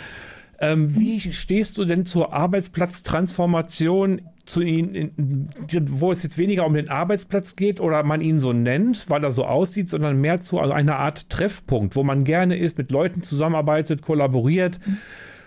[0.60, 5.48] Ähm, wie stehst du denn zur Arbeitsplatztransformation, zu ihnen,
[5.90, 9.30] wo es jetzt weniger um den Arbeitsplatz geht oder man ihn so nennt, weil er
[9.30, 13.22] so aussieht, sondern mehr zu also einer Art Treffpunkt, wo man gerne ist, mit Leuten
[13.22, 14.80] zusammenarbeitet, kollaboriert?
[14.84, 14.98] Mhm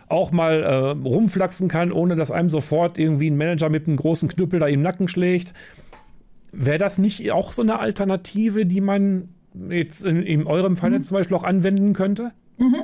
[0.08, 4.30] auch mal äh, rumflaxen kann, ohne dass einem sofort irgendwie ein Manager mit einem großen
[4.30, 5.54] Knüppel da im Nacken schlägt.
[6.52, 9.30] Wäre das nicht auch so eine Alternative, die man
[9.70, 10.98] jetzt in, in eurem Fall mhm.
[10.98, 12.32] jetzt zum Beispiel auch anwenden könnte?
[12.58, 12.84] Mhm.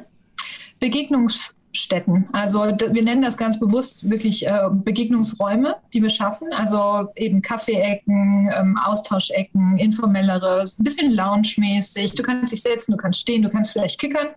[0.79, 2.27] Begegnungsstätten.
[2.33, 6.47] Also wir nennen das ganz bewusst wirklich äh, Begegnungsräume, die wir schaffen.
[6.53, 12.15] Also eben Kaffeeecken, ähm, Austauschecken, informellere, ein bisschen lounge-mäßig.
[12.15, 14.29] Du kannst dich setzen, du kannst stehen, du kannst vielleicht kickern.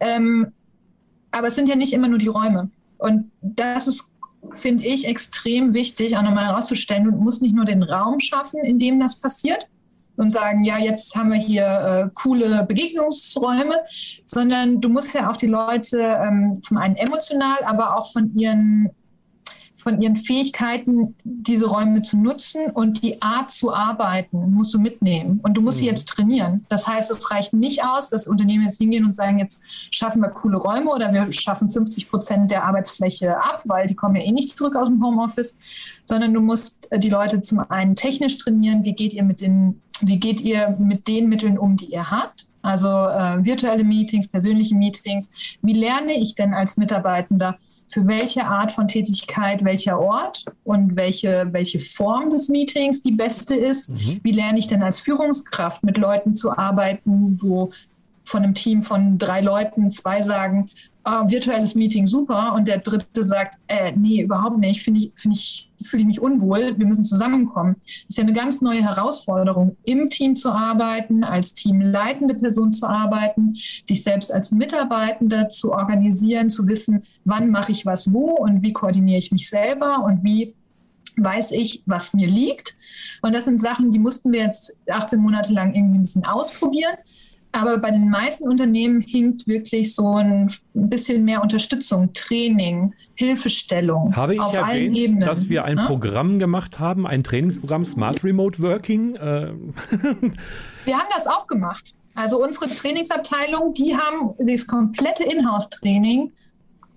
[0.00, 0.52] Ähm,
[1.30, 2.70] aber es sind ja nicht immer nur die Räume.
[2.98, 4.04] Und das ist,
[4.52, 7.04] finde ich, extrem wichtig, auch nochmal herauszustellen.
[7.04, 9.66] Du musst nicht nur den Raum schaffen, in dem das passiert
[10.16, 13.76] und sagen, ja, jetzt haben wir hier äh, coole Begegnungsräume,
[14.24, 18.90] sondern du musst ja auch die Leute ähm, zum einen emotional, aber auch von ihren
[19.88, 25.40] von ihren Fähigkeiten, diese Räume zu nutzen und die Art zu arbeiten, musst du mitnehmen.
[25.42, 25.80] Und du musst mhm.
[25.80, 26.66] sie jetzt trainieren.
[26.68, 30.28] Das heißt, es reicht nicht aus, dass Unternehmen jetzt hingehen und sagen, jetzt schaffen wir
[30.28, 34.32] coole Räume oder wir schaffen 50 Prozent der Arbeitsfläche ab, weil die kommen ja eh
[34.32, 35.58] nicht zurück aus dem Homeoffice,
[36.04, 39.80] sondern du musst äh, die Leute zum einen technisch trainieren, wie geht ihr mit den,
[40.02, 42.46] wie geht ihr mit den Mitteln um, die ihr habt?
[42.60, 45.58] Also äh, virtuelle Meetings, persönliche Meetings.
[45.62, 47.56] Wie lerne ich denn als Mitarbeitender,
[47.88, 53.54] für welche Art von Tätigkeit welcher Ort und welche, welche Form des Meetings die beste
[53.54, 53.90] ist?
[53.90, 54.20] Mhm.
[54.22, 57.70] Wie lerne ich denn als Führungskraft mit Leuten zu arbeiten, wo
[58.24, 60.70] von einem Team von drei Leuten zwei sagen,
[61.08, 65.36] ah, virtuelles Meeting super und der dritte sagt, äh, nee, überhaupt nicht, finde ich, finde
[65.36, 67.76] ich, fühle ich mich unwohl, wir müssen zusammenkommen.
[67.84, 72.86] Das ist ja eine ganz neue Herausforderung, im Team zu arbeiten, als teamleitende Person zu
[72.86, 73.54] arbeiten,
[73.88, 78.72] dich selbst als Mitarbeitender zu organisieren, zu wissen, wann mache ich was wo und wie
[78.72, 80.54] koordiniere ich mich selber und wie
[81.16, 82.76] weiß ich, was mir liegt.
[83.22, 86.96] Und das sind Sachen, die mussten wir jetzt 18 Monate lang irgendwie ein bisschen ausprobieren.
[87.52, 94.14] Aber bei den meisten Unternehmen hinkt wirklich so ein bisschen mehr Unterstützung, Training, Hilfestellung.
[94.14, 95.86] Habe ich auf erwähnt, allen Ebenen, dass wir ein ne?
[95.86, 99.16] Programm gemacht haben, ein Trainingsprogramm Smart Remote Working?
[99.16, 99.52] Äh.
[100.84, 101.94] wir haben das auch gemacht.
[102.14, 106.32] Also unsere Trainingsabteilung, die haben das komplette Inhouse-Training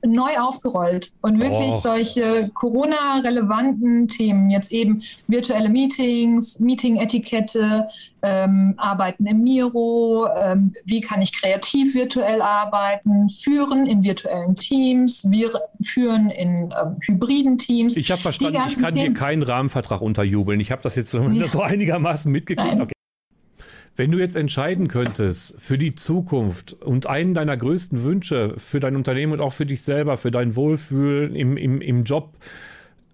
[0.06, 1.80] neu aufgerollt und wirklich oh.
[1.80, 7.88] solche Corona-relevanten Themen, jetzt eben virtuelle Meetings, Meeting-Etikette,
[8.24, 15.30] ähm, Arbeiten im Miro, ähm, wie kann ich kreativ virtuell arbeiten, führen in virtuellen Teams,
[15.30, 17.98] wir führen in ähm, hybriden Teams.
[17.98, 20.60] Ich habe verstanden, ich kann dir keinen Rahmenvertrag unterjubeln.
[20.60, 21.48] Ich habe das jetzt so, ja.
[21.52, 22.80] so einigermaßen mitgekriegt.
[22.80, 22.92] Okay.
[23.96, 28.96] Wenn du jetzt entscheiden könntest für die Zukunft und einen deiner größten Wünsche für dein
[28.96, 32.38] Unternehmen und auch für dich selber, für dein Wohlfühlen im, im, im Job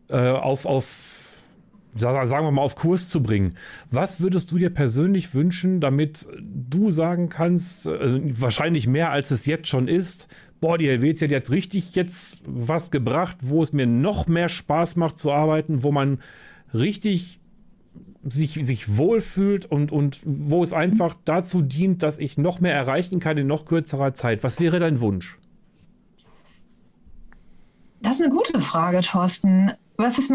[0.09, 1.33] äh, auf, auf,
[1.95, 3.55] sagen wir mal, auf Kurs zu bringen,
[3.89, 9.47] was würdest du dir persönlich wünschen, damit du sagen kannst, äh, wahrscheinlich mehr als es
[9.47, 10.27] jetzt schon ist,
[10.61, 14.95] boah, die Helvetia, die hat richtig jetzt was gebracht, wo es mir noch mehr Spaß
[14.95, 16.19] macht zu arbeiten, wo man
[16.73, 17.36] richtig
[18.23, 23.19] sich, sich wohlfühlt und, und wo es einfach dazu dient, dass ich noch mehr erreichen
[23.19, 24.43] kann in noch kürzerer Zeit.
[24.43, 25.37] Was wäre dein Wunsch?
[28.01, 29.71] Das ist eine gute Frage, Thorsten.
[29.97, 30.31] Was ist,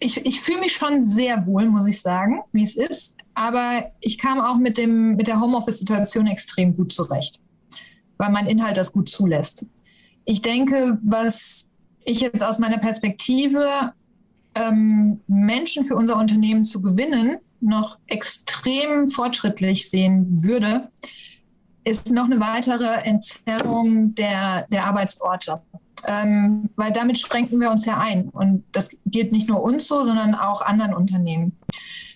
[0.00, 3.16] ich, ich fühle mich schon sehr wohl, muss ich sagen, wie es ist.
[3.34, 7.40] Aber ich kam auch mit, dem, mit der Homeoffice-Situation extrem gut zurecht,
[8.16, 9.66] weil mein Inhalt das gut zulässt.
[10.24, 11.70] Ich denke, was
[12.04, 13.92] ich jetzt aus meiner Perspektive
[14.58, 20.88] ähm, Menschen für unser Unternehmen zu gewinnen, noch extrem fortschrittlich sehen würde,
[21.84, 25.62] ist noch eine weitere Entzerrung der, der Arbeitsorte.
[26.06, 28.28] Ähm, weil damit schränken wir uns ja ein.
[28.28, 31.56] Und das gilt nicht nur uns so, sondern auch anderen Unternehmen.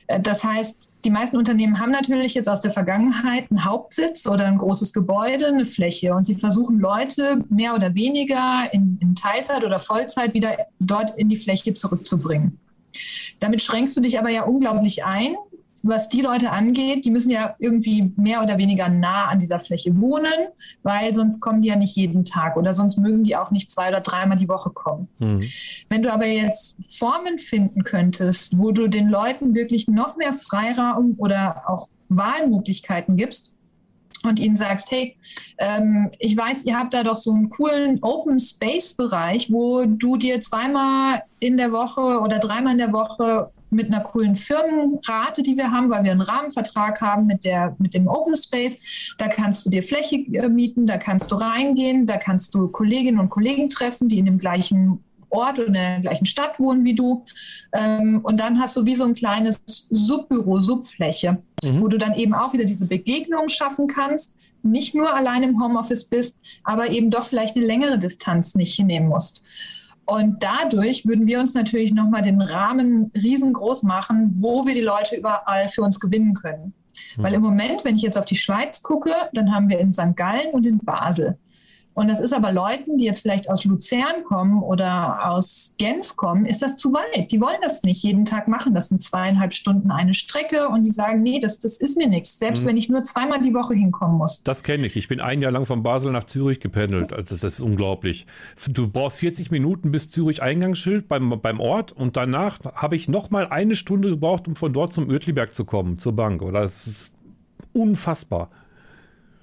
[0.06, 4.46] Äh, das heißt, die meisten Unternehmen haben natürlich jetzt aus der Vergangenheit einen Hauptsitz oder
[4.46, 9.64] ein großes Gebäude, eine Fläche und sie versuchen Leute mehr oder weniger in, in Teilzeit
[9.64, 12.58] oder Vollzeit wieder dort in die Fläche zurückzubringen.
[13.40, 15.34] Damit schränkst du dich aber ja unglaublich ein,
[15.82, 19.96] was die Leute angeht, die müssen ja irgendwie mehr oder weniger nah an dieser Fläche
[20.00, 20.48] wohnen,
[20.82, 23.88] weil sonst kommen die ja nicht jeden Tag oder sonst mögen die auch nicht zwei
[23.88, 25.08] oder dreimal die Woche kommen.
[25.18, 25.44] Mhm.
[25.88, 31.14] Wenn du aber jetzt Formen finden könntest, wo du den Leuten wirklich noch mehr Freiraum
[31.18, 33.56] oder auch Wahlmöglichkeiten gibst,
[34.24, 35.16] und ihnen sagst, hey,
[35.58, 40.16] ähm, ich weiß, ihr habt da doch so einen coolen Open Space Bereich, wo du
[40.16, 45.56] dir zweimal in der Woche oder dreimal in der Woche mit einer coolen Firmenrate, die
[45.56, 49.14] wir haben, weil wir einen Rahmenvertrag haben mit, der, mit dem Open Space.
[49.18, 53.18] Da kannst du dir Fläche äh, mieten, da kannst du reingehen, da kannst du Kolleginnen
[53.18, 56.94] und Kollegen treffen, die in dem gleichen Ort oder in der gleichen Stadt wohnen wie
[56.94, 57.24] du.
[57.72, 61.80] Ähm, und dann hast du wie so ein kleines Subbüro, Subfläche, mhm.
[61.80, 64.36] wo du dann eben auch wieder diese Begegnung schaffen kannst.
[64.62, 69.08] Nicht nur allein im Homeoffice bist, aber eben doch vielleicht eine längere Distanz nicht hinnehmen
[69.08, 69.42] musst.
[70.04, 75.16] Und dadurch würden wir uns natürlich nochmal den Rahmen riesengroß machen, wo wir die Leute
[75.16, 76.74] überall für uns gewinnen können.
[77.16, 77.22] Mhm.
[77.22, 80.16] Weil im Moment, wenn ich jetzt auf die Schweiz gucke, dann haben wir in St.
[80.16, 81.38] Gallen und in Basel.
[81.94, 86.46] Und das ist aber Leuten, die jetzt vielleicht aus Luzern kommen oder aus Genf kommen,
[86.46, 87.30] ist das zu weit.
[87.30, 88.72] Die wollen das nicht jeden Tag machen.
[88.72, 92.38] Das sind zweieinhalb Stunden eine Strecke und die sagen, nee, das, das ist mir nichts.
[92.38, 92.68] Selbst mhm.
[92.68, 94.42] wenn ich nur zweimal die Woche hinkommen muss.
[94.42, 94.96] Das kenne ich.
[94.96, 97.12] Ich bin ein Jahr lang von Basel nach Zürich gependelt.
[97.12, 98.26] Also das ist unglaublich.
[98.68, 103.30] Du brauchst 40 Minuten bis Zürich Eingangsschild beim, beim Ort und danach habe ich noch
[103.30, 106.40] mal eine Stunde gebraucht, um von dort zum Uertliberg zu kommen, zur Bank.
[106.40, 107.14] Oder das ist
[107.74, 108.50] unfassbar.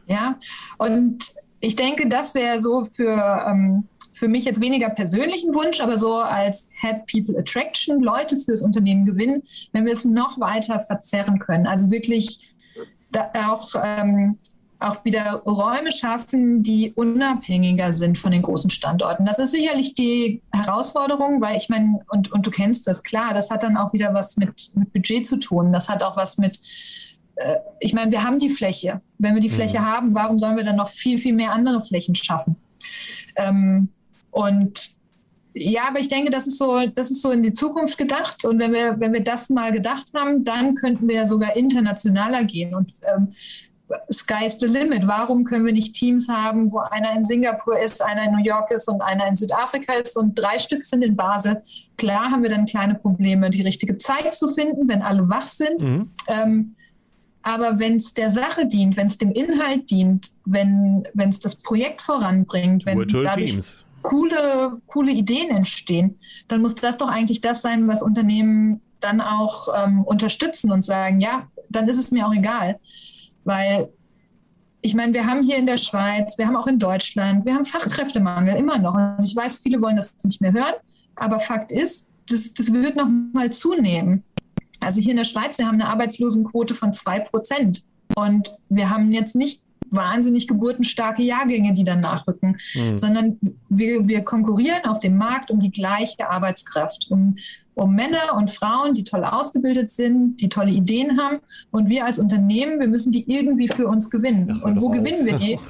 [0.08, 0.40] Ja,
[0.80, 5.98] und ich denke, das wäre so für, ähm, für mich jetzt weniger persönlichen Wunsch, aber
[5.98, 11.40] so als Head People Attraction, Leute fürs Unternehmen gewinnen, wenn wir es noch weiter verzerren
[11.40, 11.68] können.
[11.68, 12.54] Also wirklich
[13.34, 14.38] auch, ähm,
[14.80, 19.26] auch wieder Räume schaffen, die unabhängiger sind von den großen Standorten.
[19.26, 23.52] Das ist sicherlich die Herausforderung, weil ich meine, und, und du kennst das, klar, das
[23.52, 25.74] hat dann auch wieder was mit, mit Budget zu tun.
[25.74, 26.60] Das hat auch was mit
[27.80, 29.02] ich meine, wir haben die Fläche.
[29.18, 29.86] Wenn wir die Fläche mhm.
[29.86, 32.56] haben, warum sollen wir dann noch viel, viel mehr andere Flächen schaffen?
[33.36, 33.90] Ähm,
[34.32, 34.92] und
[35.54, 38.46] ja, aber ich denke, das ist so, das ist so in die Zukunft gedacht.
[38.46, 42.44] Und wenn wir, wenn wir das mal gedacht haben, dann könnten wir ja sogar internationaler
[42.44, 42.76] gehen.
[42.76, 43.30] Und ähm,
[44.12, 45.08] Sky's the limit.
[45.08, 48.70] Warum können wir nicht Teams haben, wo einer in Singapur ist, einer in New York
[48.72, 51.62] ist und einer in Südafrika ist und drei Stück sind in Basel?
[51.98, 55.82] Klar haben wir dann kleine Probleme, die richtige Zeit zu finden, wenn alle wach sind.
[55.82, 56.12] Mhm.
[56.28, 56.76] Ähm,
[57.42, 62.02] aber wenn es der Sache dient, wenn es dem Inhalt dient, wenn es das Projekt
[62.02, 63.86] voranbringt, wenn Virtual dadurch Teams.
[64.02, 69.70] coole, coole Ideen entstehen, dann muss das doch eigentlich das sein, was Unternehmen dann auch
[69.74, 72.80] ähm, unterstützen und sagen, ja, dann ist es mir auch egal.
[73.46, 73.90] Weil
[74.82, 77.66] ich meine, wir haben hier in der Schweiz, wir haben auch in Deutschland, wir haben
[77.66, 78.94] Fachkräftemangel immer noch.
[78.94, 80.76] Und ich weiß, viele wollen das nicht mehr hören,
[81.16, 84.24] aber Fakt ist, das, das wird noch mal zunehmen.
[84.80, 87.84] Also hier in der Schweiz, wir haben eine Arbeitslosenquote von zwei Prozent.
[88.16, 89.62] Und wir haben jetzt nicht
[89.92, 92.98] wahnsinnig geburtenstarke Jahrgänge, die dann nachrücken, mhm.
[92.98, 97.36] sondern wir, wir konkurrieren auf dem Markt um die gleiche Arbeitskraft, um,
[97.76, 101.40] um Männer und Frauen, die toll ausgebildet sind, die tolle Ideen haben.
[101.72, 104.54] Und wir als Unternehmen, wir müssen die irgendwie für uns gewinnen.
[104.56, 105.58] Ach, und wo gewinnen wir die?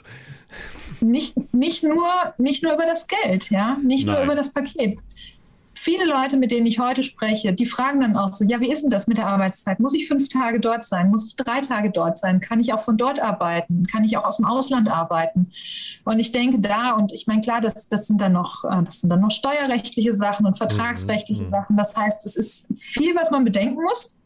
[1.01, 4.15] Nicht, nicht, nur, nicht nur über das Geld, ja, nicht Nein.
[4.15, 4.99] nur über das Paket
[5.79, 8.83] viele Leute, mit denen ich heute spreche, die fragen dann auch so, ja, wie ist
[8.83, 9.79] denn das mit der Arbeitszeit?
[9.79, 11.09] Muss ich fünf Tage dort sein?
[11.09, 12.41] Muss ich drei Tage dort sein?
[12.41, 13.85] Kann ich auch von dort arbeiten?
[13.87, 15.51] Kann ich auch aus dem Ausland arbeiten?
[16.03, 18.99] Und ich denke da, und ich meine, klar, das, das sind dann noch, äh, das
[18.99, 21.49] sind dann noch steuerrechtliche Sachen und vertragsrechtliche mhm.
[21.49, 21.77] Sachen.
[21.77, 24.19] Das heißt, es ist viel, was man bedenken muss.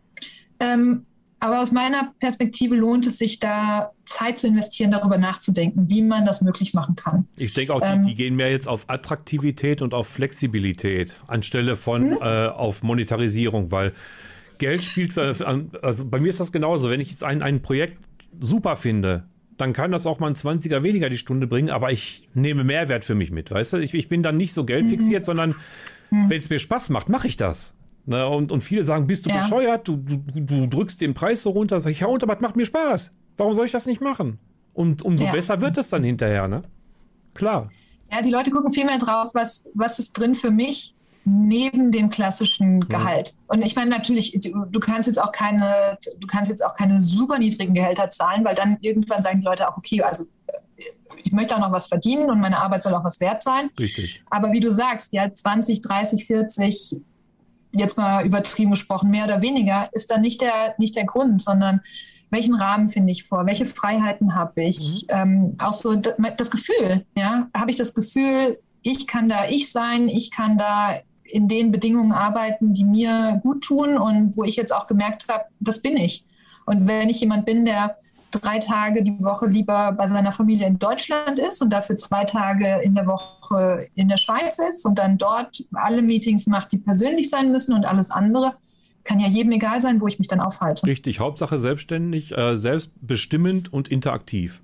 [0.60, 1.06] Ähm,
[1.44, 6.24] aber aus meiner Perspektive lohnt es sich da Zeit zu investieren, darüber nachzudenken, wie man
[6.24, 7.28] das möglich machen kann.
[7.36, 11.76] Ich denke auch, die, ähm, die gehen mehr jetzt auf Attraktivität und auf Flexibilität anstelle
[11.76, 12.18] von mhm.
[12.22, 13.92] äh, auf Monetarisierung, weil
[14.58, 16.90] Geld spielt, also bei mir ist das genauso.
[16.90, 17.98] Wenn ich jetzt ein, ein Projekt
[18.40, 19.26] super finde,
[19.58, 23.04] dann kann das auch mal ein 20er weniger die Stunde bringen, aber ich nehme Mehrwert
[23.04, 23.78] für mich mit, weißt du?
[23.80, 25.26] Ich, ich bin dann nicht so geldfixiert, mhm.
[25.26, 25.56] sondern
[26.10, 26.30] mhm.
[26.30, 27.74] wenn es mir Spaß macht, mache ich das.
[28.06, 29.38] Na, und, und viele sagen, bist du ja.
[29.38, 29.88] bescheuert?
[29.88, 31.80] Du, du, du drückst den Preis so runter.
[31.80, 33.12] Sag ich, ja, und aber macht mir Spaß.
[33.38, 34.40] Warum soll ich das nicht machen?
[34.74, 35.32] Und umso ja.
[35.32, 36.64] besser wird es dann hinterher, ne?
[37.34, 37.70] Klar.
[38.12, 40.94] Ja, die Leute gucken viel mehr drauf, was, was ist drin für mich
[41.26, 43.30] neben dem klassischen Gehalt.
[43.30, 43.36] Ja.
[43.48, 47.02] Und ich meine natürlich, du, du, kannst jetzt auch keine, du kannst jetzt auch keine
[47.02, 50.26] super niedrigen Gehälter zahlen, weil dann irgendwann sagen die Leute auch, okay, also
[51.24, 53.70] ich möchte auch noch was verdienen und meine Arbeit soll auch was wert sein.
[53.80, 54.24] Richtig.
[54.30, 56.98] Aber wie du sagst, ja, 20, 30, 40,
[57.74, 61.82] jetzt mal übertrieben gesprochen, mehr oder weniger, ist dann nicht der, nicht der Grund, sondern
[62.30, 65.16] welchen Rahmen finde ich vor, welche Freiheiten habe ich, mhm.
[65.16, 70.08] ähm, auch so das Gefühl, ja, habe ich das Gefühl, ich kann da ich sein,
[70.08, 74.76] ich kann da in den Bedingungen arbeiten, die mir gut tun und wo ich jetzt
[74.76, 76.26] auch gemerkt habe, das bin ich.
[76.66, 77.98] Und wenn ich jemand bin, der
[78.40, 82.82] drei Tage die Woche lieber bei seiner Familie in Deutschland ist und dafür zwei Tage
[82.84, 87.30] in der Woche in der Schweiz ist und dann dort alle Meetings macht, die persönlich
[87.30, 88.56] sein müssen und alles andere,
[89.04, 90.88] kann ja jedem egal sein, wo ich mich dann aufhalte.
[90.88, 94.62] Richtig, Hauptsache selbstständig, äh, selbstbestimmend und interaktiv.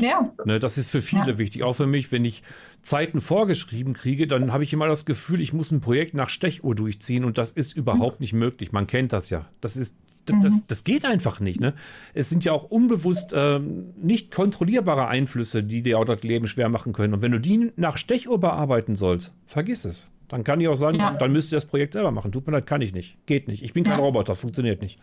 [0.00, 0.32] Ja.
[0.44, 1.38] Ne, das ist für viele ja.
[1.38, 1.62] wichtig.
[1.62, 2.42] Auch für mich, wenn ich
[2.82, 6.74] Zeiten vorgeschrieben kriege, dann habe ich immer das Gefühl, ich muss ein Projekt nach Stechuhr
[6.74, 8.24] durchziehen und das ist überhaupt mhm.
[8.24, 8.72] nicht möglich.
[8.72, 9.46] Man kennt das ja.
[9.60, 9.94] Das ist
[10.26, 10.62] das, das, mhm.
[10.68, 11.60] das, geht einfach nicht.
[11.60, 11.74] Ne?
[12.12, 16.68] Es sind ja auch unbewusst ähm, nicht kontrollierbare Einflüsse, die dir auch das Leben schwer
[16.68, 17.14] machen können.
[17.14, 20.10] Und wenn du die nach Stechuhr bearbeiten sollst, vergiss es.
[20.28, 21.12] Dann kann ich auch sagen, ja.
[21.12, 22.32] dann müsst ihr das Projekt selber machen.
[22.32, 23.18] Tut mir leid, kann ich nicht.
[23.26, 23.62] Geht nicht.
[23.62, 24.04] Ich bin kein ja.
[24.04, 24.98] Roboter, funktioniert nicht.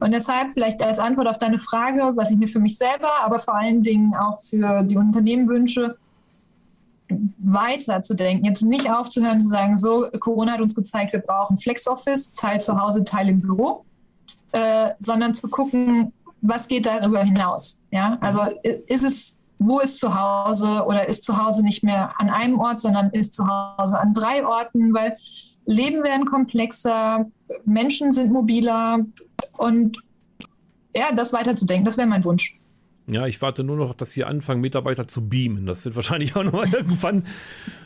[0.00, 3.38] Und deshalb vielleicht als Antwort auf deine Frage, was ich mir für mich selber, aber
[3.38, 5.96] vor allen Dingen auch für die Unternehmen wünsche,
[7.38, 11.56] weiter zu denken, jetzt nicht aufzuhören zu sagen, so, Corona hat uns gezeigt, wir brauchen
[11.56, 13.84] Flex-Office, Teil zu Hause, Teil im Büro,
[14.52, 17.82] äh, sondern zu gucken, was geht darüber hinaus.
[17.90, 18.18] Ja?
[18.20, 22.58] Also ist es, wo ist zu Hause oder ist zu Hause nicht mehr an einem
[22.58, 25.16] Ort, sondern ist zu Hause an drei Orten, weil
[25.64, 27.26] Leben werden komplexer,
[27.64, 28.98] Menschen sind mobiler
[29.56, 29.98] und
[30.94, 32.55] ja, das weiterzudenken, das wäre mein Wunsch.
[33.08, 35.64] Ja, ich warte nur noch, dass sie anfangen, Mitarbeiter zu beamen.
[35.64, 37.24] Das wird wahrscheinlich auch noch irgendwann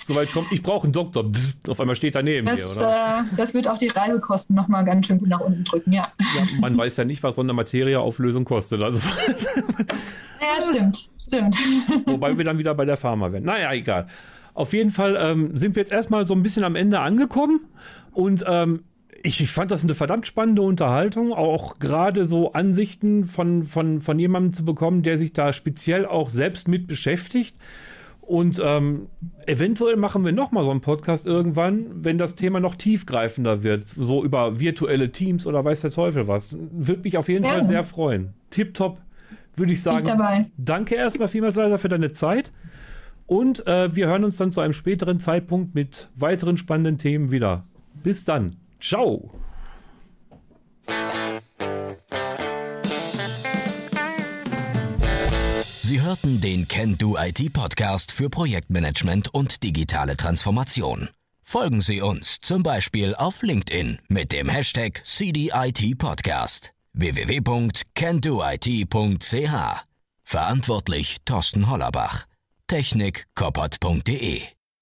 [0.03, 0.47] so weit kommen.
[0.51, 1.31] Ich brauche einen Doktor.
[1.69, 3.21] auf einmal steht er neben das, mir, oder?
[3.31, 6.09] Äh, das wird auch die Reisekosten noch mal ganz schön gut nach unten drücken, ja.
[6.19, 8.83] ja man weiß ja nicht, was so eine Materieauflösung kostet.
[8.83, 9.01] Also
[10.41, 11.57] ja, stimmt, stimmt.
[12.07, 13.45] Wobei wir dann wieder bei der Pharma werden.
[13.45, 14.07] Naja, egal.
[14.55, 17.61] Auf jeden Fall ähm, sind wir jetzt erstmal so ein bisschen am Ende angekommen
[18.13, 18.85] und ähm,
[19.23, 24.53] ich, fand das eine verdammt spannende Unterhaltung, auch gerade so Ansichten von, von, von jemandem
[24.53, 27.57] zu bekommen, der sich da speziell auch selbst mit beschäftigt.
[28.23, 29.09] Und ähm,
[29.47, 34.25] eventuell machen wir nochmal so einen Podcast irgendwann, wenn das Thema noch tiefgreifender wird, so
[34.25, 36.57] über virtuelle Teams oder weiß der Teufel was.
[36.71, 37.59] Würde mich auf jeden Gerne.
[37.59, 38.35] Fall sehr freuen.
[38.51, 39.01] Tipptopp,
[39.57, 40.07] würde ich sagen.
[40.07, 40.47] Ich.
[40.57, 42.53] Danke erstmal vielmals, Leiser, für deine Zeit.
[43.27, 47.65] Und äh, wir hören uns dann zu einem späteren Zeitpunkt mit weiteren spannenden Themen wieder.
[48.03, 48.57] Bis dann.
[48.81, 49.31] Ciao.
[55.91, 61.11] Sie hörten den Can Do IT Podcast für Projektmanagement und digitale Transformation.
[61.43, 69.85] Folgen Sie uns zum Beispiel auf LinkedIn mit dem Hashtag CDIT Podcast www.candoit.ch
[70.23, 72.27] Verantwortlich Thorsten Hollerbach.
[72.69, 73.27] Technik